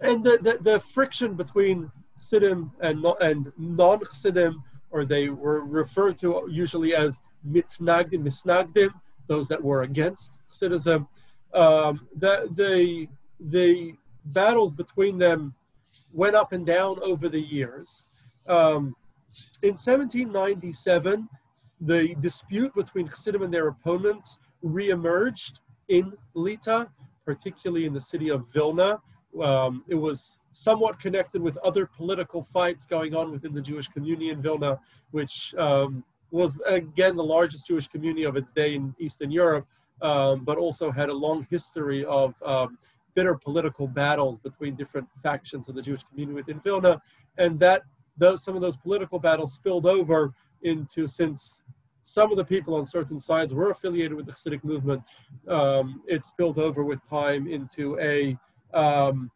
[0.00, 6.46] and the, the, the, friction between Chassidim and, and non-Chassidim, or they were referred to
[6.50, 8.90] usually as mitnagdim, misnagdim,
[9.26, 11.06] those that were against Hasidism.
[11.54, 13.08] Um, the, the,
[13.40, 13.94] the
[14.26, 15.54] battles between them
[16.12, 18.06] went up and down over the years.
[18.46, 18.96] Um,
[19.62, 21.28] in 1797,
[21.80, 25.52] the dispute between Chassidim and their opponents reemerged
[25.88, 26.88] in Lita,
[27.24, 29.00] particularly in the city of Vilna.
[29.40, 34.30] Um, it was somewhat connected with other political fights going on within the Jewish community
[34.30, 34.78] in Vilna,
[35.10, 39.66] which um, was again the largest Jewish community of its day in Eastern Europe,
[40.02, 42.78] um, but also had a long history of um,
[43.14, 47.00] bitter political battles between different factions of the Jewish community within Vilna,
[47.38, 47.82] and that
[48.16, 50.32] those, some of those political battles spilled over
[50.62, 51.62] into since
[52.02, 55.02] some of the people on certain sides were affiliated with the Hasidic movement,
[55.48, 58.36] um, it spilled over with time into a
[58.72, 59.30] um,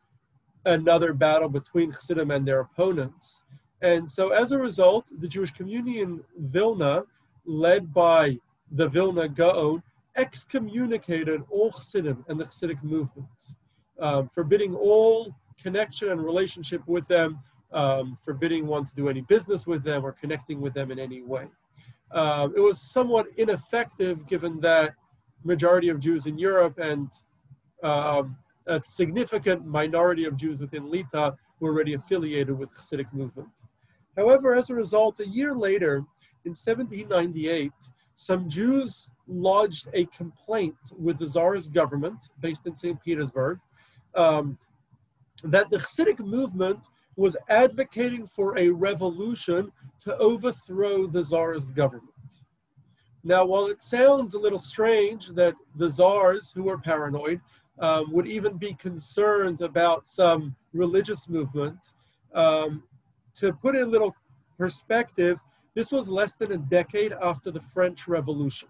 [0.66, 3.42] another battle between Chassidim and their opponents.
[3.82, 7.02] And so as a result, the Jewish community in Vilna,
[7.44, 8.38] led by
[8.72, 9.82] the Vilna Gaon,
[10.16, 13.26] excommunicated all Chassidim and the Chassidic movement,
[13.98, 17.40] um, forbidding all connection and relationship with them,
[17.72, 21.22] um, forbidding one to do any business with them or connecting with them in any
[21.22, 21.46] way.
[22.12, 24.94] Um, it was somewhat ineffective given that
[25.42, 27.12] majority of Jews in Europe and
[27.82, 33.48] um, a significant minority of Jews within Lita were already affiliated with Hasidic movement.
[34.16, 36.04] However, as a result, a year later,
[36.44, 37.72] in 1798,
[38.14, 43.00] some Jews lodged a complaint with the Tsarist government based in St.
[43.02, 43.58] Petersburg,
[44.14, 44.58] um,
[45.42, 46.78] that the Hasidic movement
[47.16, 52.10] was advocating for a revolution to overthrow the czar's government.
[53.22, 57.40] Now, while it sounds a little strange that the czars, who were paranoid,
[57.78, 61.92] um, would even be concerned about some religious movement,
[62.34, 62.82] um,
[63.34, 64.14] to put in a little
[64.58, 65.38] perspective,
[65.74, 68.68] this was less than a decade after the French Revolution.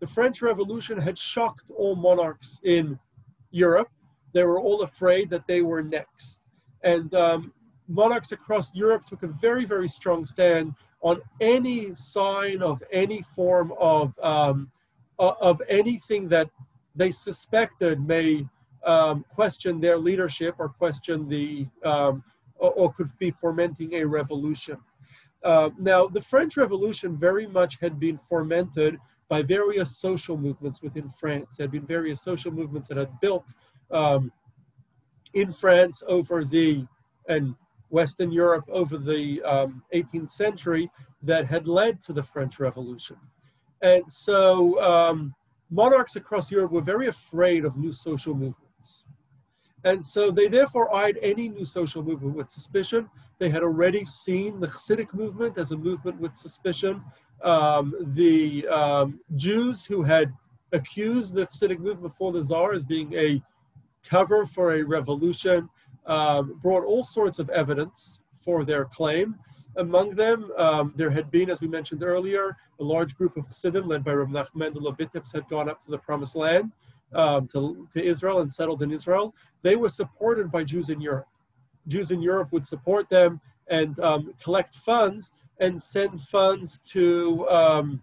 [0.00, 2.98] The French Revolution had shocked all monarchs in
[3.50, 3.90] Europe.
[4.32, 6.40] They were all afraid that they were next.
[6.82, 7.52] And um,
[7.88, 13.72] monarchs across Europe took a very, very strong stand on any sign of any form
[13.78, 14.70] of, um,
[15.18, 16.48] of anything that
[16.94, 18.46] they suspected may
[18.84, 22.24] um, question their leadership or question the, um,
[22.56, 24.78] or, or, could be fomenting a revolution.
[25.42, 28.98] Uh, now, the French Revolution very much had been fomented
[29.28, 31.56] by various social movements within France.
[31.56, 33.54] There had been various social movements that had built
[33.90, 34.32] um,
[35.34, 36.86] in France over the,
[37.28, 37.54] and
[37.90, 40.90] Western Europe over the um, 18th century
[41.22, 43.16] that had led to the French Revolution.
[43.82, 45.34] And so um,
[45.70, 49.06] monarchs across Europe were very afraid of new social movements.
[49.84, 53.08] And so they therefore eyed any new social movement with suspicion.
[53.38, 57.02] They had already seen the Hasidic movement as a movement with suspicion.
[57.42, 60.32] Um, the um, Jews who had
[60.72, 63.42] accused the Hasidic movement before the Tsar as being a
[64.04, 65.68] cover for a revolution
[66.06, 69.36] um, brought all sorts of evidence for their claim.
[69.76, 73.86] Among them, um, there had been, as we mentioned earlier, a large group of Chassidim
[73.86, 76.72] led by Rav Nachman de Vitebsk had gone up to the Promised Land,
[77.14, 79.34] um, to, to Israel and settled in Israel.
[79.62, 81.28] They were supported by Jews in Europe.
[81.88, 88.02] Jews in Europe would support them and um, collect funds and send funds to um,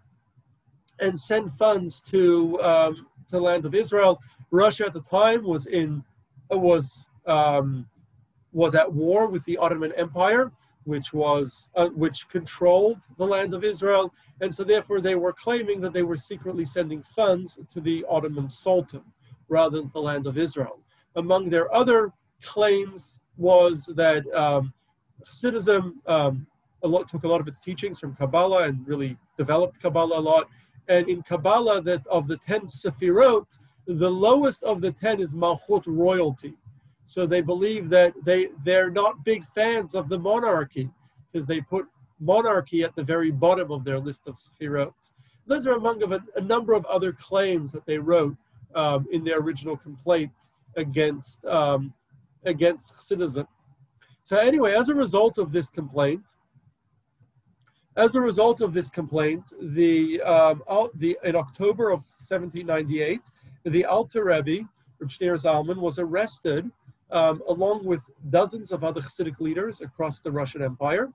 [1.00, 4.20] and send funds to um, to the land of Israel.
[4.50, 6.02] Russia at the time was in
[6.50, 7.86] was um,
[8.52, 10.50] was at war with the Ottoman Empire,
[10.92, 14.06] which was uh, which controlled the land of Israel,
[14.42, 18.48] and so therefore they were claiming that they were secretly sending funds to the Ottoman
[18.48, 19.04] Sultan
[19.48, 20.78] rather than the land of Israel.
[21.22, 24.72] Among their other claims was that um,
[25.26, 26.46] Hasidism um,
[26.82, 30.26] a lot, took a lot of its teachings from Kabbalah and really developed Kabbalah a
[30.32, 30.48] lot.
[30.88, 35.84] And in Kabbalah, that of the ten Sefirot, the lowest of the ten is Malchut
[35.86, 36.54] royalty.
[37.08, 40.90] So they believe that they, they're not big fans of the monarchy
[41.32, 41.86] because they put
[42.20, 44.92] monarchy at the very bottom of their list of Sefirot.
[45.46, 48.36] Those are among a, a number of other claims that they wrote
[48.74, 51.94] um, in their original complaint against, um,
[52.44, 53.46] against Hasidism.
[54.22, 56.34] So anyway, as a result of this complaint,
[57.96, 60.62] as a result of this complaint, the, um,
[60.96, 63.20] the in October of 1798,
[63.64, 64.68] the Alter Rebbe,
[65.00, 66.70] Reb Shneur Zalman, was arrested
[67.10, 71.12] um, along with dozens of other Hasidic leaders across the Russian Empire.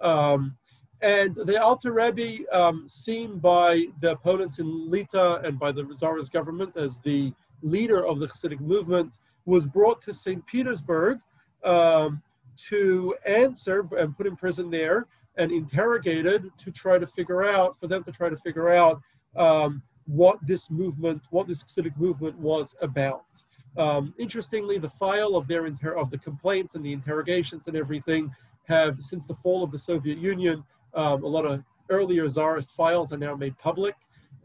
[0.00, 0.56] Um,
[1.02, 6.32] and the Alter Rebbe, um, seen by the opponents in Lita and by the Tsarist
[6.32, 10.44] government as the leader of the Hasidic movement, was brought to St.
[10.46, 11.18] Petersburg
[11.62, 12.22] um,
[12.68, 17.86] to answer and put in prison there and interrogated to try to figure out, for
[17.86, 19.00] them to try to figure out
[19.36, 23.44] um, what this movement, what this Hasidic movement was about.
[23.76, 28.34] Um, interestingly, the file of their of the complaints and the interrogations and everything
[28.64, 33.12] have, since the fall of the Soviet Union, um, a lot of earlier Tsarist files
[33.12, 33.94] are now made public,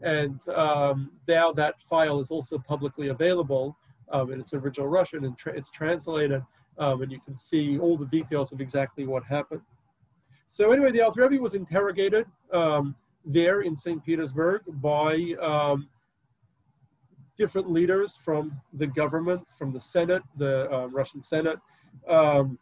[0.02, 3.76] and um, now that file is also publicly available
[4.10, 6.42] um, in its original Russian, and tra- it's translated,
[6.78, 9.62] um, and you can see all the details of exactly what happened.
[10.48, 14.04] So anyway, the Alter was interrogated um, there in St.
[14.04, 15.34] Petersburg by
[17.40, 21.58] different leaders from the government, from the Senate, the uh, Russian Senate,
[22.06, 22.58] um,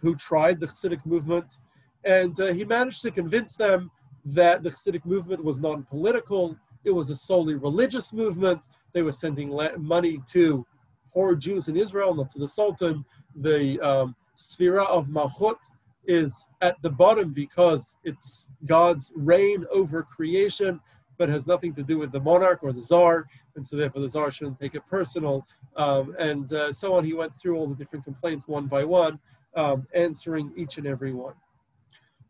[0.00, 1.58] who tried the Hasidic movement.
[2.04, 3.90] And uh, he managed to convince them
[4.24, 8.68] that the Hasidic movement was non political, it was a solely religious movement.
[8.92, 10.64] They were sending money to
[11.12, 13.04] poor Jews in Israel, not to the Sultan.
[13.34, 15.58] The um, Sefira of Malchut
[16.06, 20.80] is at the bottom because it's God's reign over creation
[21.20, 24.08] but has nothing to do with the monarch or the czar, and so therefore the
[24.08, 25.46] czar shouldn't take it personal,
[25.76, 27.04] um, and uh, so on.
[27.04, 29.20] He went through all the different complaints one by one,
[29.54, 31.34] um, answering each and every one.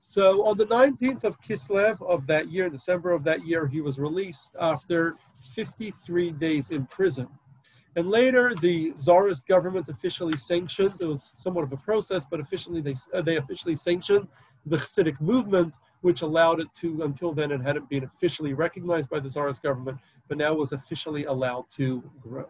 [0.01, 4.01] So on the 19th of Kislev of that year, December of that year, he was
[4.01, 5.17] released after
[5.55, 7.29] 53 days in prison.
[7.95, 12.81] And later, the czarist government officially sanctioned, it was somewhat of a process, but officially
[12.81, 14.27] they, uh, they officially sanctioned
[14.67, 19.21] the Hasidic movement, which allowed it to, until then, it hadn't been officially recognized by
[19.21, 19.99] the Tsarist government,
[20.29, 22.49] but now was officially allowed to grow.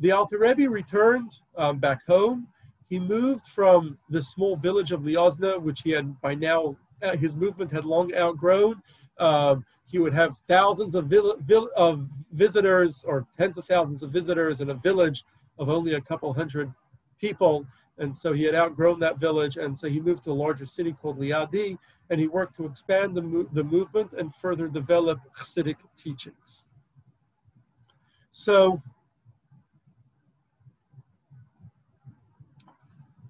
[0.00, 2.48] The Alter Rebbe returned um, back home,
[2.88, 7.34] he moved from the small village of Liozna, which he had by now, uh, his
[7.34, 8.80] movement had long outgrown.
[9.18, 14.10] Um, he would have thousands of, vil- vil- of visitors or tens of thousands of
[14.10, 15.24] visitors in a village
[15.58, 16.72] of only a couple hundred
[17.20, 17.66] people.
[17.98, 19.56] And so he had outgrown that village.
[19.56, 21.78] And so he moved to a larger city called Liadi,
[22.10, 26.64] and he worked to expand the, mo- the movement and further develop Hasidic teachings.
[28.30, 28.80] So,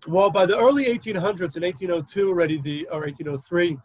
[0.06, 3.78] well, by the early 1800s, in 1802 already, the or 1803,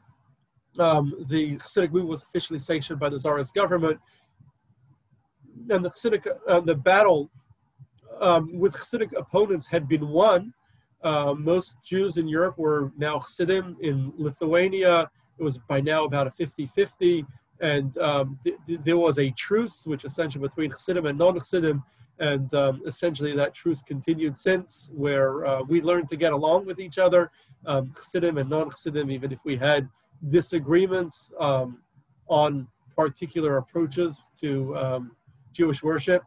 [0.79, 3.99] um, the Hasidic movement was officially sanctioned by the Tsarist government,
[5.69, 7.29] and the Hasidic, uh, the battle
[8.19, 10.53] um, with Hasidic opponents had been won.
[11.03, 13.77] Uh, most Jews in Europe were now Hasidim.
[13.81, 17.25] In Lithuania, it was by now about a 50-50,
[17.59, 21.83] and um, th- th- there was a truce, which essentially between Hasidim and non-Hasidim,
[22.19, 26.79] and um, essentially that truce continued since, where uh, we learned to get along with
[26.79, 27.31] each other,
[27.65, 29.89] um, Hasidim and non-Hasidim, even if we had
[30.29, 31.79] disagreements um,
[32.27, 35.15] on particular approaches to um,
[35.51, 36.23] Jewish worship.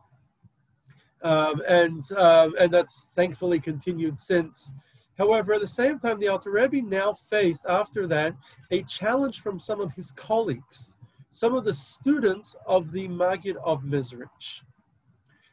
[1.24, 4.70] Um, and, um, and that's thankfully continued since.
[5.16, 8.36] However, at the same time, the Alter Rebbe now faced, after that,
[8.70, 10.94] a challenge from some of his colleagues,
[11.30, 14.62] some of the students of the Maggid of Mezrich.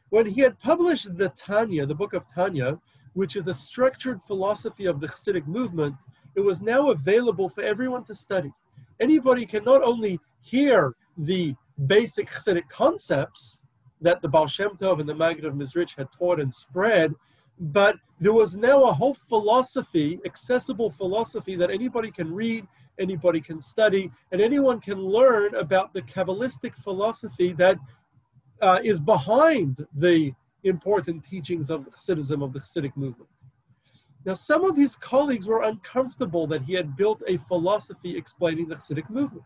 [0.10, 2.78] When he had published the Tanya, the book of Tanya,
[3.14, 5.96] which is a structured philosophy of the Hasidic movement,
[6.36, 8.52] it was now available for everyone to study.
[9.00, 11.56] Anybody can not only hear the
[11.88, 13.61] basic Hasidic concepts
[14.02, 17.14] that the Baal Shem Tov and the Maggid of Mezrich had taught and spread,
[17.60, 22.68] but there was now a whole philosophy, accessible philosophy that anybody can read,
[23.00, 27.78] anybody can study, and anyone can learn about the Kabbalistic philosophy that
[28.62, 30.34] uh, is behind the
[30.64, 33.30] important teachings of Hasidism, of the Hasidic movement.
[34.26, 38.76] Now, some of his colleagues were uncomfortable that he had built a philosophy explaining the
[38.76, 39.44] Hasidic movement.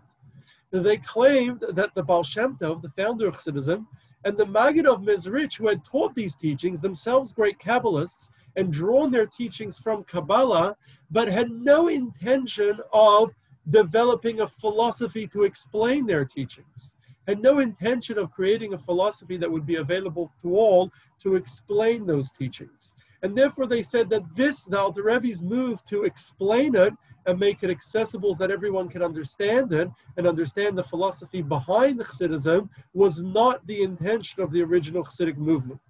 [0.72, 3.86] They claimed that the Baal Shem Tov, the founder of Hasidism,
[4.26, 9.12] and the Maggid of Mezrich, who had taught these teachings, themselves great Kabbalists, and drawn
[9.12, 10.76] their teachings from Kabbalah,
[11.12, 13.30] but had no intention of
[13.70, 16.96] developing a philosophy to explain their teachings,
[17.28, 22.08] had no intention of creating a philosophy that would be available to all to explain
[22.08, 22.96] those teachings.
[23.24, 26.94] And therefore, they said that this, the Alter Rebbe's move to explain it
[27.26, 32.00] and make it accessible so that everyone can understand it and understand the philosophy behind
[32.00, 35.82] the Hasidism was not the intention of the original Hasidic movement.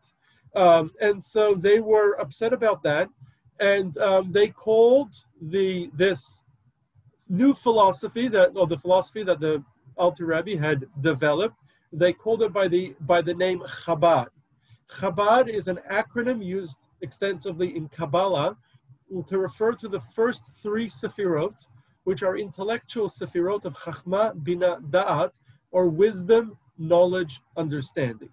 [0.55, 3.09] Um, and so they were upset about that,
[3.59, 6.39] and um, they called the this
[7.27, 9.63] new philosophy that, or the philosophy that the
[9.97, 11.57] Alter Rebbe had developed,
[11.91, 14.27] they called it by the by the name Chabad.
[14.89, 18.57] Chabad is an acronym used extensively in Kabbalah
[19.27, 21.65] to refer to the first three Sefirot,
[22.03, 25.33] which are intellectual Sefirot of Chachma, Bina, Da'at,
[25.71, 28.29] or wisdom, knowledge, understanding.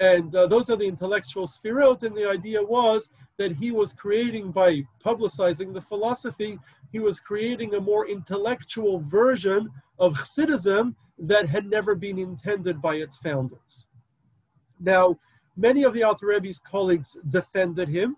[0.00, 4.50] And uh, those are the intellectual Sefirot, and the idea was that he was creating,
[4.50, 6.58] by publicizing the philosophy,
[6.92, 12.96] he was creating a more intellectual version of Chassidism that had never been intended by
[12.96, 13.86] its founders.
[14.80, 15.18] Now,
[15.56, 18.16] many of the Alter Rebbe's colleagues defended him,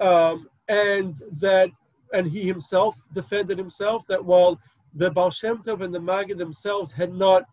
[0.00, 1.70] um, and that,
[2.12, 4.60] and he himself defended himself that while
[4.94, 7.44] the Baal Shem Tov and the Maggid themselves had not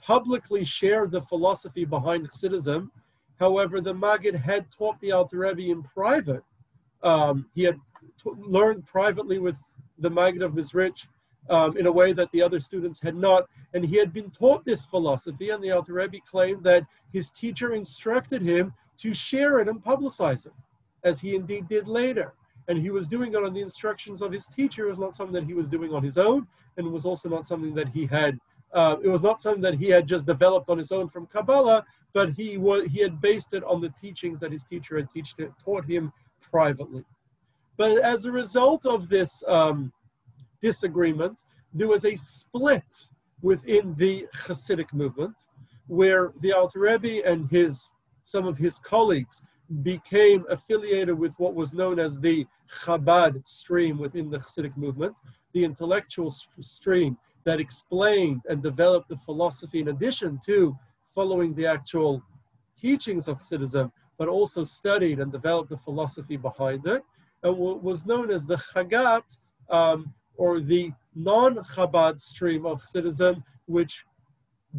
[0.00, 2.90] publicly shared the philosophy behind Chassidism,
[3.38, 6.42] however, the Maggid had taught the Alter Rebbe in private.
[7.02, 7.78] Um, he had
[8.22, 9.58] t- learned privately with
[9.98, 11.06] the Maggid of Mezrich
[11.48, 13.48] um, in a way that the other students had not.
[13.74, 17.74] And he had been taught this philosophy, and the Alter Rebbe claimed that his teacher
[17.74, 20.52] instructed him to share it and publicize it,
[21.04, 22.34] as he indeed did later.
[22.68, 24.86] And he was doing it on the instructions of his teacher.
[24.86, 27.28] It was not something that he was doing on his own, and it was also
[27.28, 28.38] not something that he had.
[28.72, 31.84] Uh, it was not something that he had just developed on his own from Kabbalah,
[32.12, 35.08] but he was he had based it on the teachings that his teacher had
[35.64, 37.04] taught him privately.
[37.76, 39.92] But as a result of this um,
[40.60, 41.42] disagreement,
[41.72, 43.08] there was a split
[43.42, 45.34] within the Hasidic movement,
[45.86, 47.90] where the Alter Rebbe and his
[48.24, 49.42] some of his colleagues
[49.82, 52.46] became affiliated with what was known as the
[52.82, 55.16] Chabad stream within the Hasidic movement,
[55.52, 60.76] the intellectual stream that explained and developed the philosophy in addition to
[61.14, 62.22] following the actual
[62.76, 67.02] teachings of Hasidism, but also studied and developed the philosophy behind it,
[67.42, 69.24] and what was known as the Chagat,
[69.70, 74.06] um, or the non-Chabad stream of Hasidism, which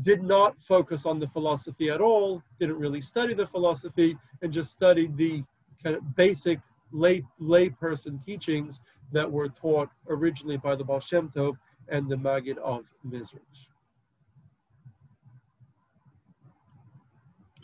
[0.01, 4.71] did not focus on the philosophy at all, didn't really study the philosophy, and just
[4.71, 5.43] studied the
[5.83, 6.59] kind of basic
[6.91, 8.81] lay layperson teachings
[9.11, 11.53] that were taught originally by the Baal Shem Tov
[11.89, 13.67] and the Maggid of Mezrich.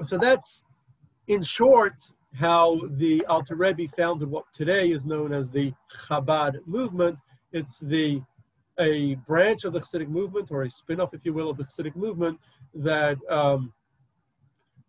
[0.05, 0.63] So that's,
[1.27, 7.17] in short, how the Alter Rebbe founded what today is known as the Chabad movement.
[7.51, 8.21] It's the
[8.79, 11.95] a branch of the Hasidic movement, or a spin-off, if you will, of the Hasidic
[11.95, 12.39] movement
[12.75, 13.73] that um,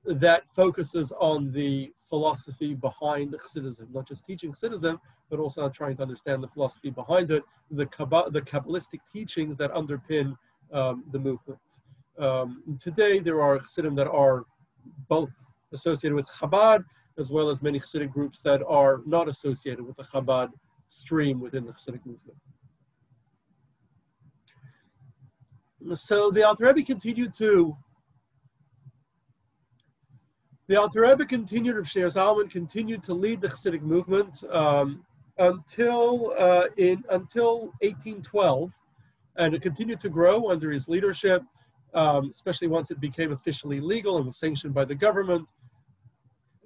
[0.05, 4.99] that focuses on the philosophy behind Chassidism, not just teaching Chassidism,
[5.31, 9.73] but also trying to understand the philosophy behind it, the, Kabba- the Kabbalistic teachings that
[9.75, 10.35] underpin
[10.73, 11.61] um, the movement.
[12.19, 14.45] Um, today, there are Chassidim that are
[15.09, 15.31] both
[15.73, 16.85] associated with Chabad,
[17.19, 20.51] as well as many Hasidic groups that are not associated with the Chabad
[20.89, 22.39] stream within the Hasidic movement.
[25.95, 27.77] So the Alter Rebbe continued to
[30.69, 35.03] the Alter Rebbe continued, Rav Shneur Zalman continued to lead the Hasidic movement um,
[35.39, 38.71] until uh, in until 1812,
[39.37, 41.43] and it continued to grow under his leadership,
[41.95, 45.49] um, especially once it became officially legal and was sanctioned by the government.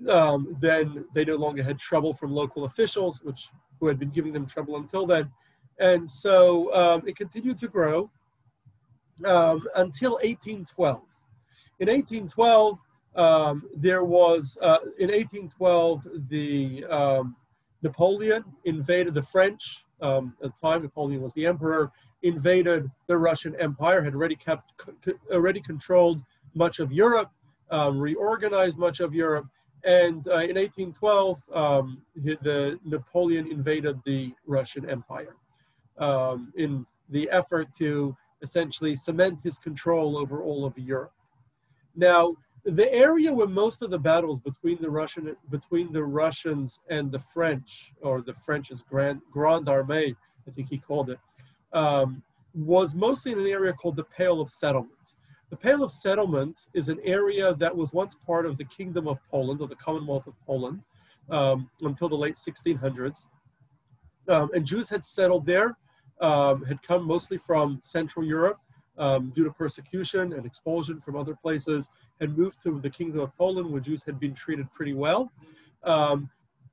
[0.08, 3.48] Um, then they no longer had trouble from local officials, which
[3.78, 5.30] who had been giving them trouble until then,
[5.78, 8.10] and so um, it continued to grow
[9.24, 11.02] um, until 1812.
[11.80, 12.78] In 1812
[13.14, 17.36] um, there was, uh, in 1812, the um,
[17.82, 19.84] Napoleon invaded the French.
[20.00, 21.92] Um, at the time, Napoleon was the emperor,
[22.22, 24.72] invaded the Russian Empire, had already kept,
[25.30, 26.22] already controlled
[26.54, 27.30] much of Europe,
[27.70, 29.46] reorganized much of Europe,
[29.84, 35.36] and uh, in 1812, um, the Napoleon invaded the Russian Empire
[35.98, 41.12] um, in the effort to essentially cement his control over all of Europe.
[41.96, 47.10] Now, the area where most of the battles between the Russian between the Russians and
[47.10, 50.14] the French, or the French's Grand Grande Armée,
[50.46, 51.18] I think he called it,
[51.72, 52.22] um,
[52.54, 55.14] was mostly in an area called the Pale of Settlement.
[55.52, 59.18] The Pale of Settlement is an area that was once part of the Kingdom of
[59.30, 60.80] Poland or the Commonwealth of Poland
[61.28, 63.26] um, until the late 1600s,
[64.28, 65.76] um, and Jews had settled there,
[66.22, 68.60] um, had come mostly from Central Europe
[68.96, 73.36] um, due to persecution and expulsion from other places, had moved to the Kingdom of
[73.36, 75.30] Poland, where Jews had been treated pretty well.
[75.84, 76.30] Um,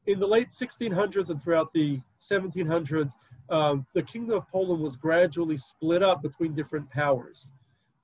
[0.08, 3.12] in the late 1600s and throughout the 1700s,
[3.50, 7.50] um, the Kingdom of Poland was gradually split up between different powers,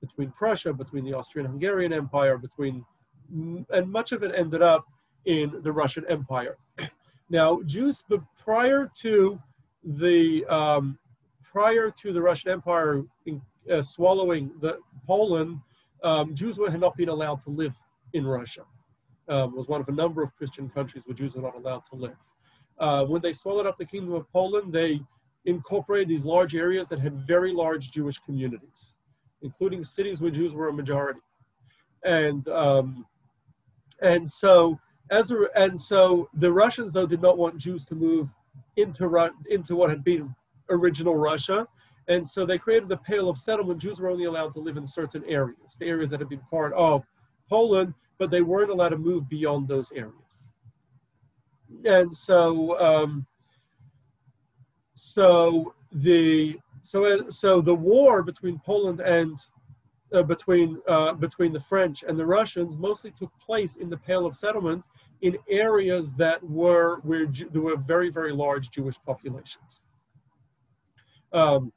[0.00, 2.84] between Prussia, between the Austrian-Hungarian Empire, between,
[3.30, 4.84] and much of it ended up
[5.24, 6.56] in the Russian Empire.
[7.28, 9.40] Now, Jews, but prior to
[9.82, 10.96] the um,
[11.42, 14.78] prior to the Russian Empire in, uh, swallowing the
[15.08, 15.58] Poland,
[16.04, 17.74] um, Jews had not been allowed to live
[18.12, 18.62] in Russia.
[19.28, 21.96] Um, was one of a number of Christian countries where Jews were not allowed to
[21.96, 22.16] live.
[22.78, 25.00] Uh, when they swallowed up the Kingdom of Poland, they
[25.46, 28.95] incorporated these large areas that had very large Jewish communities,
[29.46, 31.20] including cities where Jews were a majority.
[32.04, 33.06] And um,
[34.02, 34.78] and so
[35.10, 38.28] as a, and so the Russians though did not want Jews to move
[38.76, 39.04] into
[39.48, 40.34] into what had been
[40.68, 41.66] original Russia,
[42.08, 43.80] and so they created the Pale of Settlement.
[43.80, 46.72] Jews were only allowed to live in certain areas, the areas that had been part
[46.74, 47.04] of
[47.48, 50.48] Poland, but they weren't allowed to move beyond those areas.
[51.84, 53.26] And so, um,
[54.94, 59.38] so the so so the war between Poland and
[60.12, 64.26] uh, between uh, between the French and the Russians mostly took place in the Pale
[64.26, 64.84] of Settlement
[65.22, 69.80] in areas that were where there were very very large Jewish populations.
[71.32, 71.72] Um,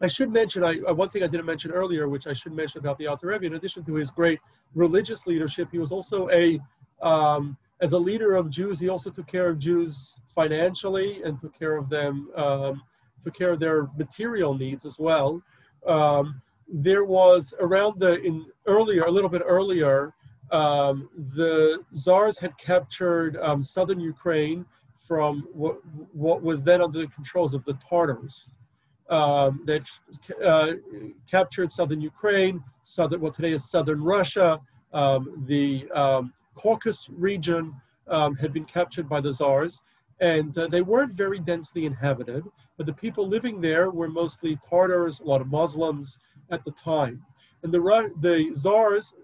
[0.00, 2.80] I should mention, I, uh, one thing I didn't mention earlier, which I should mention
[2.80, 4.40] about the Alter Rebbe, in addition to his great
[4.74, 6.60] religious leadership, he was also a,
[7.00, 11.56] um, as a leader of Jews, he also took care of Jews financially and took
[11.56, 12.82] care of them, um,
[13.24, 15.42] took care of their material needs as well.
[15.86, 20.14] Um, there was around the, in earlier, a little bit earlier,
[20.50, 24.64] um, the czars had captured um, southern Ukraine
[24.98, 25.78] from what,
[26.12, 28.50] what was then under the controls of the Tartars
[29.10, 29.82] um, that
[30.42, 30.74] uh,
[31.30, 34.60] captured southern Ukraine, southern what today is southern Russia.
[34.92, 37.74] Um, the um, Caucasus region
[38.08, 39.82] had been captured by the czars,
[40.20, 42.44] and uh, they weren't very densely inhabited.
[42.76, 46.18] But the people living there were mostly Tartars, a lot of Muslims
[46.50, 47.22] at the time.
[47.62, 49.14] And the the Tsars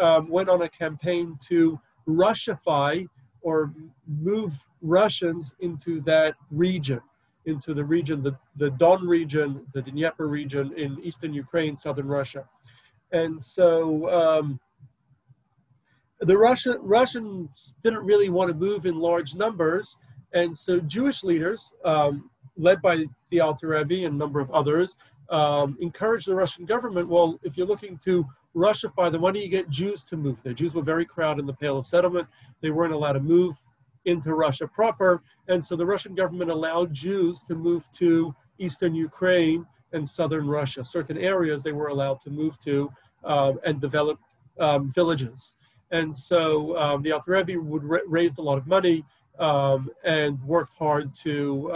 [0.00, 1.78] um, went on a campaign to
[2.08, 3.06] Russify
[3.42, 3.72] or
[4.06, 7.00] move Russians into that region
[7.46, 12.48] into the region, the, the Don region, the Dnieper region in eastern Ukraine, southern Russia.
[13.12, 14.60] And so um,
[16.20, 19.96] the Russian, Russians didn't really want to move in large numbers.
[20.32, 24.96] And so Jewish leaders, um, led by the Alter Rebbe and a number of others,
[25.30, 29.48] um, encouraged the Russian government, well, if you're looking to Russify them, why don't you
[29.48, 30.52] get Jews to move there?
[30.52, 32.28] Jews were very crowded in the Pale of Settlement.
[32.60, 33.56] They weren't allowed to move
[34.04, 35.22] into Russia proper.
[35.48, 40.84] And so the Russian government allowed Jews to move to eastern Ukraine and southern Russia.
[40.84, 42.90] Certain areas they were allowed to move to
[43.24, 44.18] um, and develop
[44.60, 45.54] um, villages.
[45.90, 49.04] And so um, the Alter Rebbe would ra- raised a lot of money
[49.38, 51.72] um, and worked hard to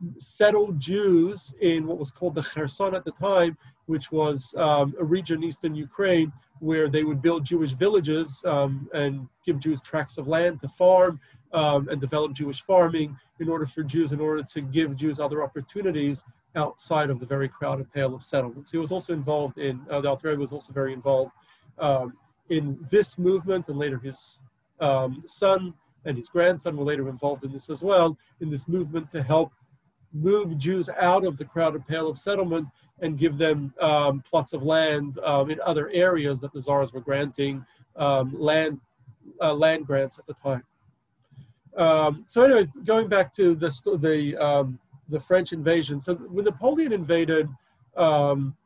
[0.00, 4.94] um, settle Jews in what was called the Kherson at the time, which was um,
[4.98, 10.18] a region in eastern Ukraine where they would build Jewish villages and give Jews tracts
[10.18, 11.18] of land to farm
[11.52, 15.42] um, and develop Jewish farming in order for Jews, in order to give Jews other
[15.42, 16.22] opportunities
[16.56, 18.70] outside of the very crowded Pale of Settlements.
[18.70, 21.32] He was also involved in, uh, the Alter was also very involved
[21.78, 22.14] um,
[22.48, 24.38] in this movement, and later his
[24.80, 25.72] um, son
[26.04, 29.52] and his grandson were later involved in this as well, in this movement to help
[30.12, 32.68] move Jews out of the crowded Pale of Settlement
[33.00, 37.00] and give them um, plots of land um, in other areas that the czars were
[37.00, 37.64] granting
[37.96, 38.80] um, land,
[39.40, 40.62] uh, land grants at the time.
[41.76, 46.00] Um, so anyway, going back to the the um, the French invasion.
[46.00, 47.48] So when Napoleon invaded
[47.96, 48.56] um,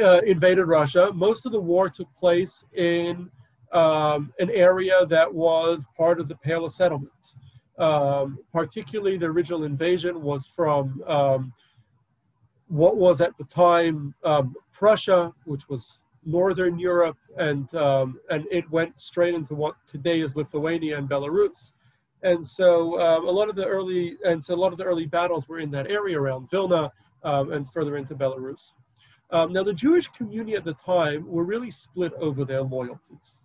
[0.00, 3.30] uh, invaded Russia, most of the war took place in
[3.72, 7.34] an area that was part of the Pale of Settlement.
[7.78, 11.52] Um, particularly, the original invasion was from um,
[12.66, 14.14] what was at the time
[14.72, 20.36] Prussia, which was northern Europe, and um, and it went straight into what today is
[20.36, 21.72] Lithuania and Belarus.
[22.22, 25.06] And so um, a lot of the early and so a lot of the early
[25.06, 28.72] battles were in that area around Vilna um, and further into Belarus.
[29.30, 33.42] Um, now the Jewish community at the time were really split over their loyalties.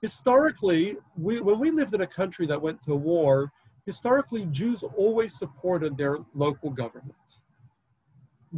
[0.00, 3.52] Historically, we, when we lived in a country that went to war,
[3.86, 7.14] historically Jews always supported their local government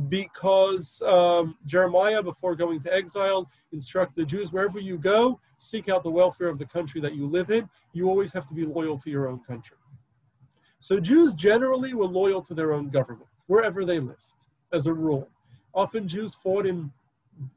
[0.09, 6.03] because um, Jeremiah, before going to exile, instructed the Jews wherever you go, seek out
[6.03, 7.69] the welfare of the country that you live in.
[7.93, 9.77] You always have to be loyal to your own country.
[10.81, 14.23] So Jews generally were loyal to their own government, wherever they lived,
[14.73, 15.29] as a rule.
[15.75, 16.93] Often Jews fought in,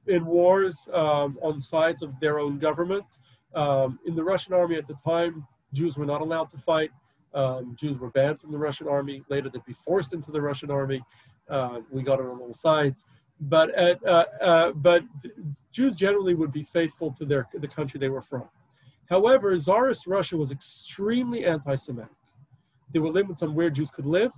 [0.07, 3.19] in wars um, on sides of their own government.
[3.53, 6.91] Um, in the Russian army at the time, Jews were not allowed to fight.
[7.33, 9.23] Um, Jews were banned from the Russian army.
[9.29, 11.01] Later, they'd be forced into the Russian army.
[11.49, 13.05] Uh, we got it on all sides.
[13.39, 15.03] But, at, uh, uh, but
[15.71, 18.43] Jews generally would be faithful to their, the country they were from.
[19.09, 22.11] However, Tsarist Russia was extremely anti Semitic.
[22.93, 24.31] There were limits on where Jews could live,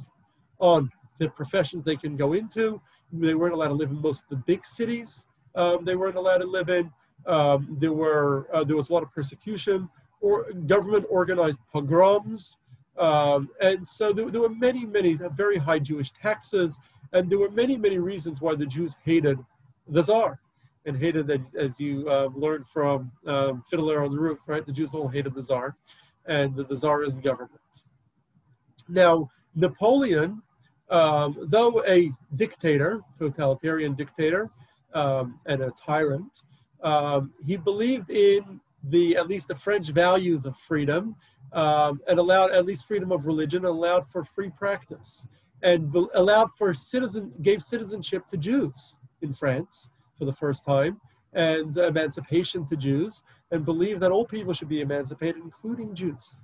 [0.59, 0.89] on
[1.19, 2.81] the professions they can go into.
[3.11, 5.27] They weren't allowed to live in most of the big cities.
[5.55, 6.91] Um, they weren't allowed to live in.
[7.25, 9.89] Um, there were uh, there was a lot of persecution
[10.19, 12.57] or government organized pogroms,
[12.97, 16.79] um, and so there, there, were many many very high Jewish taxes.
[17.13, 19.37] And there were many, many reasons why the Jews hated
[19.87, 20.39] the Tsar
[20.85, 24.65] and hated that, as you uh, learned from um, Fiddler on the Roof, right?
[24.65, 25.77] The Jews all hated the Tsar
[26.25, 27.61] and the, the Tsarist government.
[28.89, 30.41] Now, Napoleon,
[30.89, 34.49] um, though a dictator, totalitarian dictator,
[34.93, 36.43] um, and a tyrant,
[36.81, 41.15] um, he believed in the at least the French values of freedom
[41.54, 45.26] um, and allowed at least freedom of religion, allowed for free practice
[45.64, 50.99] and allowed for citizen gave citizenship to Jews in France for the first time
[51.32, 56.38] and emancipation to Jews and believed that all people should be emancipated, including Jews.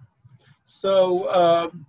[0.63, 1.85] So um,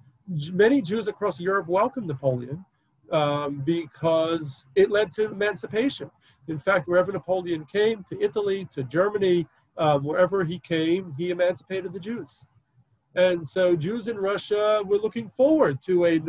[0.53, 2.65] many Jews across Europe welcomed Napoleon
[3.13, 6.11] um, because it led to emancipation.
[6.49, 9.47] In fact, wherever Napoleon came, to Italy, to Germany,
[9.79, 12.45] um, wherever he came, he emancipated the Jews.
[13.17, 16.21] And so Jews in Russia were looking forward to a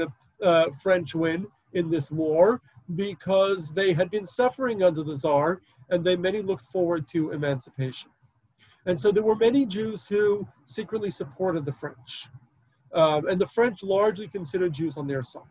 [0.41, 2.61] uh, French win in this war
[2.95, 8.09] because they had been suffering under the Tsar and they many looked forward to emancipation.
[8.85, 12.27] And so there were many Jews who secretly supported the French.
[12.93, 15.43] Um, and the French largely considered Jews on their side.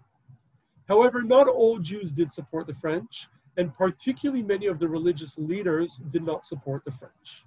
[0.89, 6.01] However, not all Jews did support the French, and particularly many of the religious leaders
[6.11, 7.45] did not support the French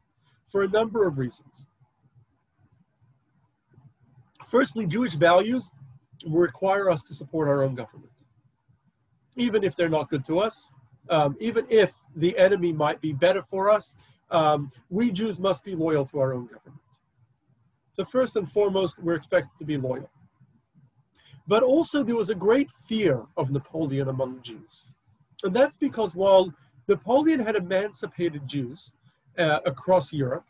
[0.48, 1.66] for a number of reasons.
[4.54, 5.72] Firstly, Jewish values
[6.28, 8.12] require us to support our own government,
[9.36, 10.76] even if they're not good to us,
[11.10, 13.96] um, even if the enemy might be better for us.
[14.30, 16.80] Um, we Jews must be loyal to our own government.
[17.94, 20.12] So, first and foremost, we're expected to be loyal.
[21.48, 24.94] But also, there was a great fear of Napoleon among Jews.
[25.44, 26.54] And that's because while
[26.88, 28.92] Napoleon had emancipated Jews
[29.36, 30.46] uh, across Europe,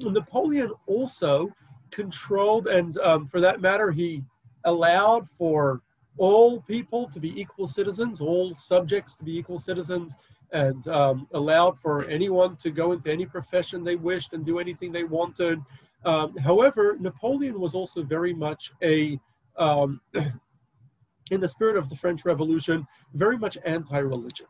[0.00, 1.52] Napoleon also
[1.90, 4.22] controlled, and um, for that matter, he
[4.64, 5.82] allowed for
[6.18, 10.16] all people to be equal citizens, all subjects to be equal citizens,
[10.52, 14.92] and um, allowed for anyone to go into any profession they wished and do anything
[14.92, 15.60] they wanted.
[16.04, 19.18] Um, however, Napoleon was also very much a,
[19.56, 20.00] um,
[21.30, 24.46] in the spirit of the French Revolution, very much anti religion.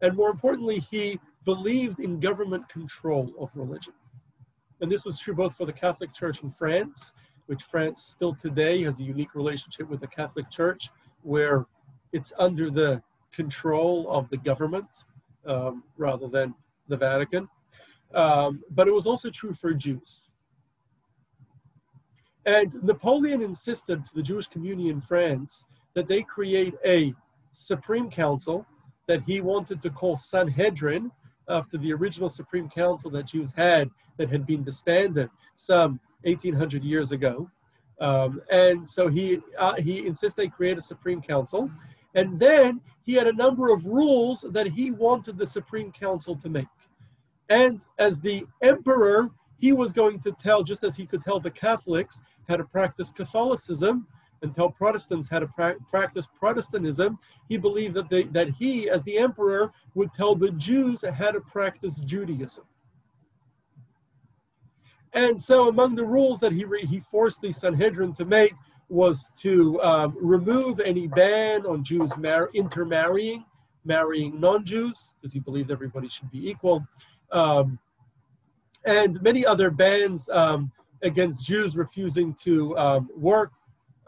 [0.00, 3.92] And more importantly, he believed in government control of religion.
[4.82, 7.12] And this was true both for the Catholic Church in France,
[7.46, 10.90] which France still today has a unique relationship with the Catholic Church,
[11.22, 11.66] where
[12.12, 13.00] it's under the
[13.32, 15.04] control of the government
[15.46, 16.52] um, rather than
[16.88, 17.48] the Vatican.
[18.12, 20.32] Um, but it was also true for Jews.
[22.44, 25.64] And Napoleon insisted to the Jewish community in France
[25.94, 27.14] that they create a
[27.52, 28.66] Supreme Council
[29.06, 31.12] that he wanted to call Sanhedrin,
[31.48, 37.12] after the original Supreme Council that Jews had that had been disbanded some 1800 years
[37.12, 37.50] ago.
[38.00, 41.70] Um, and so he, uh, he insists they create a Supreme Council.
[42.14, 46.48] And then he had a number of rules that he wanted the Supreme Council to
[46.48, 46.66] make.
[47.48, 51.50] And as the emperor, he was going to tell, just as he could tell the
[51.50, 54.06] Catholics how to practice Catholicism,
[54.42, 57.18] and tell Protestants how to pra- practice Protestantism.
[57.48, 61.40] He believed that, they, that he, as the emperor, would tell the Jews how to
[61.40, 62.64] practice Judaism.
[65.14, 68.54] And so, among the rules that he, re- he forced the Sanhedrin to make
[68.88, 73.44] was to um, remove any ban on Jews mar- intermarrying,
[73.84, 76.86] marrying non Jews, because he believed everybody should be equal,
[77.30, 77.78] um,
[78.84, 83.52] and many other bans um, against Jews refusing to um, work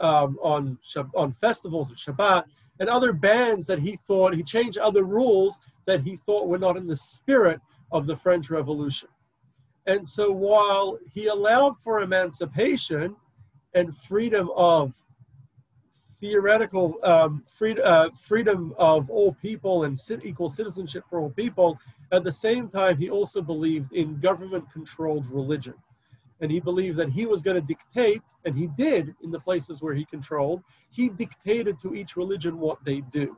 [0.00, 0.78] um, on
[1.14, 2.44] on festivals of Shabbat,
[2.80, 6.76] and other bans that he thought he changed other rules that he thought were not
[6.76, 7.60] in the spirit
[7.92, 9.08] of the French Revolution.
[9.86, 13.16] And so while he allowed for emancipation
[13.74, 14.92] and freedom of
[16.20, 17.44] theoretical um,
[17.82, 21.78] uh, freedom of all people and equal citizenship for all people,
[22.12, 25.74] at the same time, he also believed in government controlled religion
[26.40, 29.80] and he believed that he was going to dictate, and he did in the places
[29.80, 33.36] where he controlled, he dictated to each religion what they do.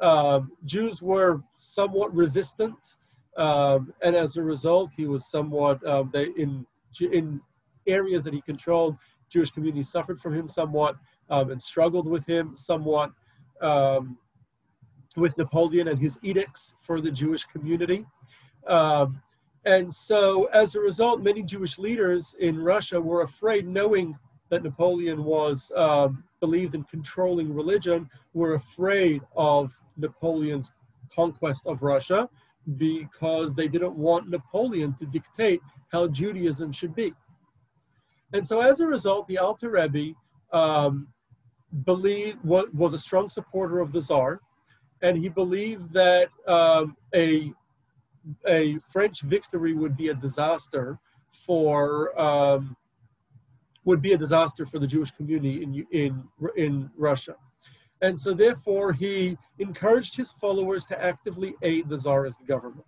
[0.00, 2.96] Um, Jews were somewhat resistant,
[3.36, 6.66] um, and as a result, he was somewhat um, they, in
[7.00, 7.40] in
[7.86, 8.96] areas that he controlled.
[9.28, 10.96] Jewish communities suffered from him somewhat
[11.30, 13.12] um, and struggled with him somewhat
[13.62, 14.18] um,
[15.16, 18.04] with Napoleon and his edicts for the Jewish community.
[18.66, 19.22] Um,
[19.64, 24.18] and so, as a result, many Jewish leaders in Russia were afraid, knowing
[24.50, 30.72] that Napoleon was um, believed in controlling religion, were afraid of Napoleon's
[31.14, 32.28] conquest of Russia
[32.76, 35.60] because they didn't want Napoleon to dictate
[35.90, 37.12] how Judaism should be.
[38.32, 40.14] And so, as a result, the Alter Rebbe
[40.52, 41.08] um,
[41.84, 44.40] believed was a strong supporter of the Tsar,
[45.02, 47.52] and he believed that um, a
[48.46, 50.98] a French victory would be a disaster
[51.32, 52.76] for um,
[53.84, 56.24] would be a disaster for the Jewish community in in
[56.56, 57.36] in Russia,
[58.02, 62.84] and so therefore he encouraged his followers to actively aid the Tsarist government.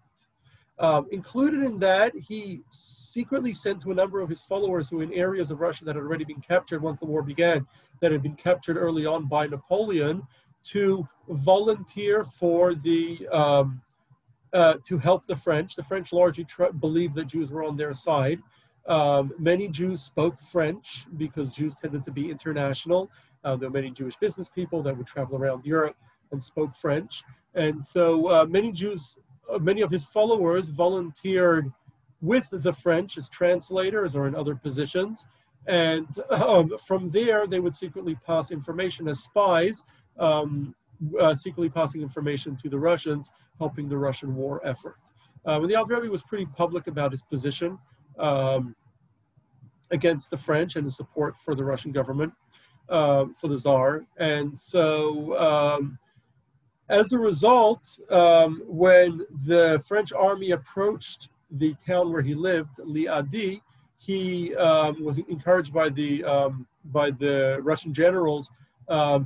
[0.81, 5.03] Um, included in that, he secretly sent to a number of his followers who, were
[5.05, 7.65] in areas of Russia that had already been captured once the war began,
[8.01, 10.27] that had been captured early on by Napoleon,
[10.65, 13.81] to volunteer for the um,
[14.53, 15.77] uh, to help the French.
[15.77, 18.41] The French largely tr- believed that Jews were on their side.
[18.87, 23.11] Um, many Jews spoke French because Jews tended to be international.
[23.45, 25.97] Uh, there were many Jewish business people that would travel around Europe
[26.33, 27.23] and spoke French.
[27.55, 29.17] And so uh, many Jews,
[29.53, 31.71] uh, many of his followers volunteered
[32.21, 35.27] with the French as translators or in other positions.
[35.67, 39.85] And um, from there, they would secretly pass information as spies
[40.19, 40.75] um,
[41.21, 44.97] uh, secretly passing information to the Russians, helping the Russian war effort.
[45.45, 47.79] And the Alter was pretty public about his position
[48.19, 48.75] um,
[49.91, 52.33] against the French and the support for the Russian government,
[52.89, 54.05] uh, for the czar.
[54.17, 55.99] And so, um,
[56.89, 63.63] as a result, um, when the French army approached the town where he lived, Liadi,
[63.97, 66.25] he um, was encouraged by the
[66.87, 68.51] by the Russian generals.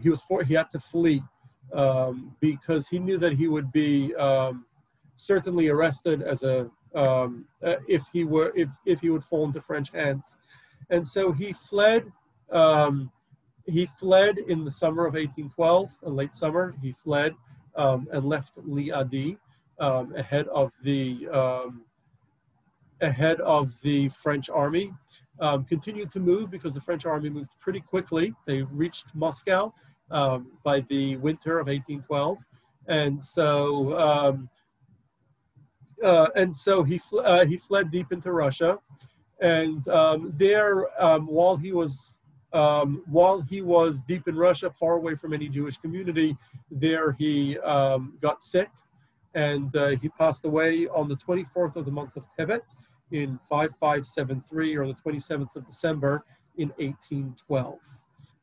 [0.01, 1.23] he was for, he had to flee
[1.73, 4.65] um, because he knew that he would be um,
[5.17, 9.61] certainly arrested as a um, uh, if he were if if he would fall into
[9.61, 10.35] French hands,
[10.91, 12.11] and so he fled.
[12.51, 13.13] Um,
[13.69, 16.75] he fled in the summer of 1812, a late summer.
[16.83, 17.35] He fled
[17.77, 19.39] um, and left Liadi
[19.79, 21.29] um, ahead of the
[23.01, 24.93] ahead of the French army.
[25.41, 28.35] um, continued to move because the French army moved pretty quickly.
[28.45, 29.73] They reached Moscow
[30.11, 32.39] um, by the winter of 1812,
[32.89, 34.49] and so um,
[36.03, 38.79] uh, and so he fl- uh, he fled deep into Russia,
[39.41, 42.15] and um, there um, while he was
[42.53, 46.37] um, while he was deep in Russia, far away from any Jewish community,
[46.71, 48.71] there he um, got sick,
[49.35, 52.63] and uh, he passed away on the 24th of the month of Tevet
[53.13, 56.25] in 5573 or the 27th of December
[56.57, 57.79] in 1812.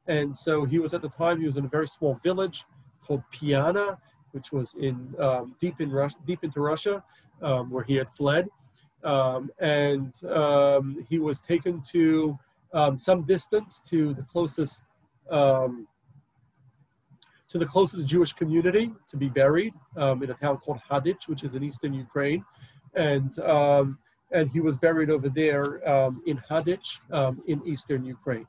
[0.08, 2.66] And so he was at the time he was in a very small village
[3.02, 3.98] called Piana,
[4.32, 5.92] which was in um, deep in
[6.26, 7.04] deep into Russia,
[7.42, 8.48] um, where he had fled,
[9.04, 12.38] um, and um, he was taken to
[12.74, 14.84] um, some distance to the closest
[15.30, 15.88] um,
[17.50, 21.44] to the closest Jewish community to be buried um, in a town called Hadych, which
[21.44, 22.44] is in eastern Ukraine,
[22.96, 23.98] and um,
[24.32, 28.48] and he was buried over there um, in Hadych um, in eastern Ukraine.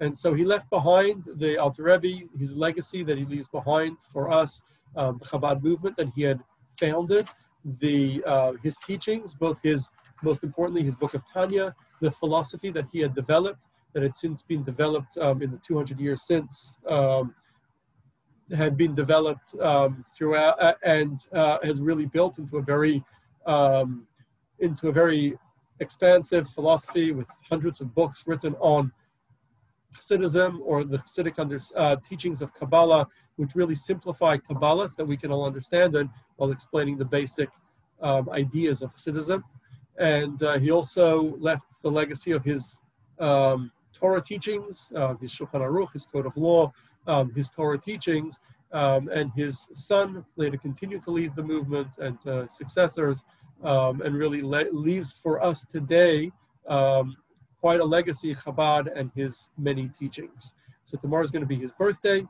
[0.00, 4.30] And so he left behind the Alter Rebbe, his legacy that he leaves behind for
[4.30, 4.62] us,
[4.94, 6.40] the Chabad movement that he had
[6.78, 7.28] founded,
[7.64, 9.90] the uh, his teachings, both his
[10.22, 14.42] most importantly his book of Tanya, the philosophy that he had developed, that had since
[14.42, 17.34] been developed um, in the 200 years since, um,
[18.54, 23.02] had been developed um, throughout uh, and uh, has really built into a very
[23.46, 24.06] um,
[24.58, 25.38] into a very
[25.80, 28.92] expansive philosophy with hundreds of books written on
[29.94, 35.06] Hasidism or the Hasidic under, uh, teachings of Kabbalah, which really simplify Kabbalah so that
[35.06, 37.48] we can all understand it while explaining the basic
[38.00, 39.42] um, ideas of Hasidism.
[40.00, 42.78] And uh, he also left the legacy of his
[43.20, 46.72] um, Torah teachings, uh, his Shulchan Aruch, his code of law,
[47.06, 48.40] um, his Torah teachings,
[48.72, 53.24] um, and his son later continued to lead the movement and uh, successors,
[53.62, 56.32] um, and really le- leaves for us today
[56.66, 57.16] um,
[57.60, 60.54] quite a legacy, Chabad and his many teachings.
[60.84, 62.26] So tomorrow is going to be his birthday,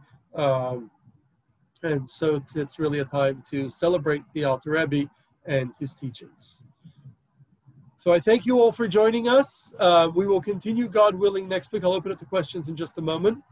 [1.83, 5.09] and so it's, it's really a time to celebrate the Alter Rebbe
[5.47, 6.63] and his teachings.
[8.01, 9.75] So I thank you all for joining us.
[9.79, 11.85] Uh, we will continue, God willing, next week.
[11.85, 13.45] I'll open it to questions in just a moment.